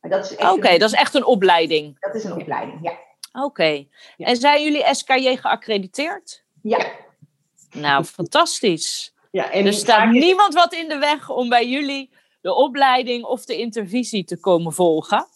Oké, 0.00 0.48
okay, 0.48 0.78
dat 0.78 0.90
is 0.92 0.98
echt 0.98 1.14
een 1.14 1.26
opleiding. 1.26 2.00
Dat 2.00 2.14
is 2.14 2.24
een 2.24 2.34
opleiding, 2.34 2.78
ja. 2.82 2.92
Oké. 3.32 3.44
Okay. 3.44 3.88
Ja. 4.16 4.26
En 4.26 4.36
zijn 4.36 4.62
jullie 4.62 4.94
SKJ 4.94 5.36
geaccrediteerd? 5.36 6.44
Ja. 6.62 6.86
Nou, 7.70 8.04
fantastisch. 8.04 9.14
Ja, 9.30 9.50
en 9.50 9.66
er 9.66 9.72
staat 9.72 10.10
niemand 10.10 10.54
wat 10.54 10.72
in 10.72 10.88
de 10.88 10.98
weg 10.98 11.30
om 11.30 11.48
bij 11.48 11.68
jullie 11.68 12.10
de 12.48 12.54
opleiding 12.54 13.24
of 13.24 13.44
de 13.44 13.56
intervisie 13.56 14.24
te 14.24 14.40
komen 14.40 14.72
volgen. 14.72 15.26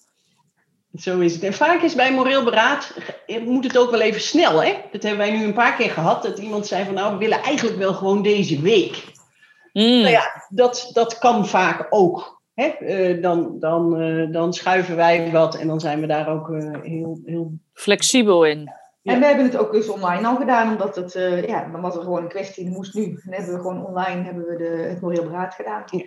Zo 0.95 1.19
is 1.19 1.35
het. 1.35 1.43
En 1.43 1.53
vaak 1.53 1.83
is 1.83 1.95
bij 1.95 2.13
moreel 2.13 2.45
beraad, 2.45 2.95
moet 3.45 3.65
het 3.65 3.79
ook 3.79 3.91
wel 3.91 4.01
even 4.01 4.21
snel. 4.21 4.63
Hè? 4.63 4.75
Dat 4.93 5.03
hebben 5.03 5.21
wij 5.21 5.39
nu 5.39 5.45
een 5.45 5.53
paar 5.53 5.77
keer 5.77 5.91
gehad. 5.91 6.23
Dat 6.23 6.39
iemand 6.39 6.67
zei 6.67 6.85
van 6.85 6.95
nou, 6.95 7.13
we 7.13 7.19
willen 7.19 7.43
eigenlijk 7.43 7.79
wel 7.79 7.95
gewoon 7.95 8.23
deze 8.23 8.61
week. 8.61 9.05
Mm. 9.73 9.83
Nou 9.83 10.11
ja, 10.11 10.47
dat, 10.49 10.91
dat 10.93 11.19
kan 11.19 11.47
vaak 11.47 11.87
ook. 11.91 12.43
Hè? 12.55 12.73
Uh, 12.81 13.23
dan, 13.23 13.59
dan, 13.59 14.03
uh, 14.03 14.33
dan 14.33 14.55
schuiven 14.55 14.97
wij 14.97 15.31
wat 15.31 15.55
en 15.55 15.67
dan 15.67 15.81
zijn 15.81 16.01
we 16.01 16.07
daar 16.07 16.29
ook 16.29 16.49
uh, 16.49 16.83
heel, 16.83 17.21
heel 17.25 17.53
flexibel 17.73 18.45
in. 18.45 18.73
En 19.03 19.19
we 19.19 19.27
hebben 19.27 19.45
het 19.45 19.57
ook 19.57 19.73
dus 19.73 19.89
online 19.89 20.27
al 20.27 20.37
gedaan, 20.37 20.73
omdat 20.73 20.97
het, 20.97 21.13
ja, 21.47 21.69
dan 21.73 21.81
was 21.81 21.97
er 21.97 22.03
gewoon 22.03 22.23
een 22.23 22.29
kwestie, 22.29 22.65
dat 22.65 22.75
moest 22.75 22.95
nu. 22.95 23.05
Dan 23.25 23.35
hebben 23.35 23.55
we 23.55 23.61
gewoon 23.61 23.87
online 23.87 24.23
hebben 24.23 24.45
we 24.45 24.57
de, 24.57 24.87
het 24.89 25.01
moreel 25.01 25.23
beraad 25.23 25.55
gedaan. 25.55 25.83
Ja. 25.87 26.07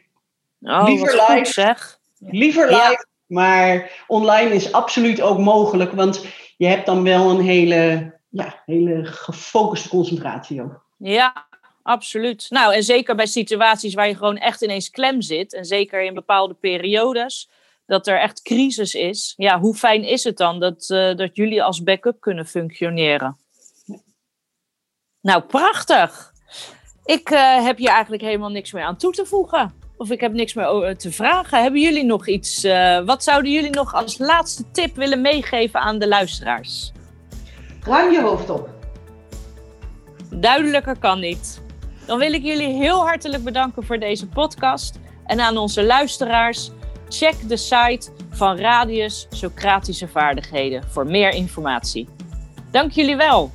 Oh, 0.65 0.83
liever 0.85 1.11
live, 1.11 1.35
goed, 1.35 1.47
zeg. 1.47 1.99
Liever 2.19 2.65
live, 2.65 2.77
ja. 2.77 3.05
maar 3.25 3.91
online 4.07 4.53
is 4.53 4.71
absoluut 4.71 5.21
ook 5.21 5.37
mogelijk, 5.37 5.91
want 5.91 6.25
je 6.57 6.67
hebt 6.67 6.85
dan 6.85 7.03
wel 7.03 7.29
een 7.29 7.41
hele, 7.41 8.13
ja, 8.29 8.61
hele 8.65 9.05
gefocuste 9.05 9.89
concentratie 9.89 10.61
ook. 10.61 10.85
Ja, 10.97 11.47
absoluut. 11.83 12.45
Nou, 12.49 12.73
en 12.73 12.83
zeker 12.83 13.15
bij 13.15 13.25
situaties 13.25 13.93
waar 13.93 14.07
je 14.07 14.15
gewoon 14.15 14.37
echt 14.37 14.61
ineens 14.61 14.89
klem 14.89 15.21
zit, 15.21 15.53
en 15.53 15.65
zeker 15.65 16.03
in 16.03 16.13
bepaalde 16.13 16.53
periodes, 16.53 17.49
dat 17.85 18.07
er 18.07 18.19
echt 18.19 18.41
crisis 18.41 18.93
is. 18.93 19.33
Ja, 19.37 19.59
hoe 19.59 19.75
fijn 19.75 20.03
is 20.03 20.23
het 20.23 20.37
dan 20.37 20.59
dat, 20.59 20.89
uh, 20.89 21.15
dat 21.15 21.35
jullie 21.35 21.63
als 21.63 21.83
backup 21.83 22.19
kunnen 22.19 22.45
functioneren? 22.45 23.37
Nou, 25.21 25.41
prachtig. 25.41 26.33
Ik 27.05 27.29
uh, 27.29 27.63
heb 27.63 27.77
hier 27.77 27.89
eigenlijk 27.89 28.21
helemaal 28.21 28.49
niks 28.49 28.71
meer 28.71 28.83
aan 28.83 28.97
toe 28.97 29.11
te 29.11 29.25
voegen. 29.25 29.84
Of 29.97 30.09
ik 30.09 30.19
heb 30.19 30.33
niks 30.33 30.53
meer 30.53 30.97
te 30.97 31.11
vragen. 31.11 31.61
Hebben 31.61 31.81
jullie 31.81 32.03
nog 32.03 32.27
iets? 32.27 32.65
Uh, 32.65 32.99
wat 33.05 33.23
zouden 33.23 33.51
jullie 33.51 33.69
nog 33.69 33.93
als 33.93 34.17
laatste 34.17 34.63
tip 34.71 34.95
willen 34.95 35.21
meegeven 35.21 35.79
aan 35.79 35.99
de 35.99 36.07
luisteraars? 36.07 36.91
Ruim 37.83 38.11
je 38.11 38.21
hoofd 38.21 38.49
op. 38.49 38.69
Duidelijker 40.29 40.99
kan 40.99 41.19
niet. 41.19 41.61
Dan 42.05 42.19
wil 42.19 42.33
ik 42.33 42.43
jullie 42.43 42.73
heel 42.73 43.05
hartelijk 43.05 43.43
bedanken 43.43 43.83
voor 43.83 43.99
deze 43.99 44.27
podcast. 44.27 44.99
En 45.25 45.39
aan 45.39 45.57
onze 45.57 45.83
luisteraars, 45.85 46.71
check 47.09 47.49
de 47.49 47.57
site 47.57 48.09
van 48.29 48.57
Radius 48.57 49.27
Socratische 49.29 50.07
Vaardigheden 50.07 50.83
voor 50.89 51.05
meer 51.05 51.29
informatie. 51.29 52.07
Dank 52.71 52.91
jullie 52.91 53.15
wel. 53.15 53.51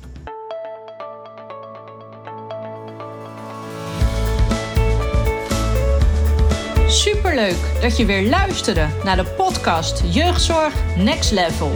Superleuk 7.31 7.81
dat 7.81 7.97
je 7.97 8.05
weer 8.05 8.29
luisterde 8.29 8.87
naar 9.03 9.15
de 9.15 9.25
podcast 9.25 10.03
Jeugdzorg 10.09 10.73
Next 10.97 11.31
Level. 11.31 11.71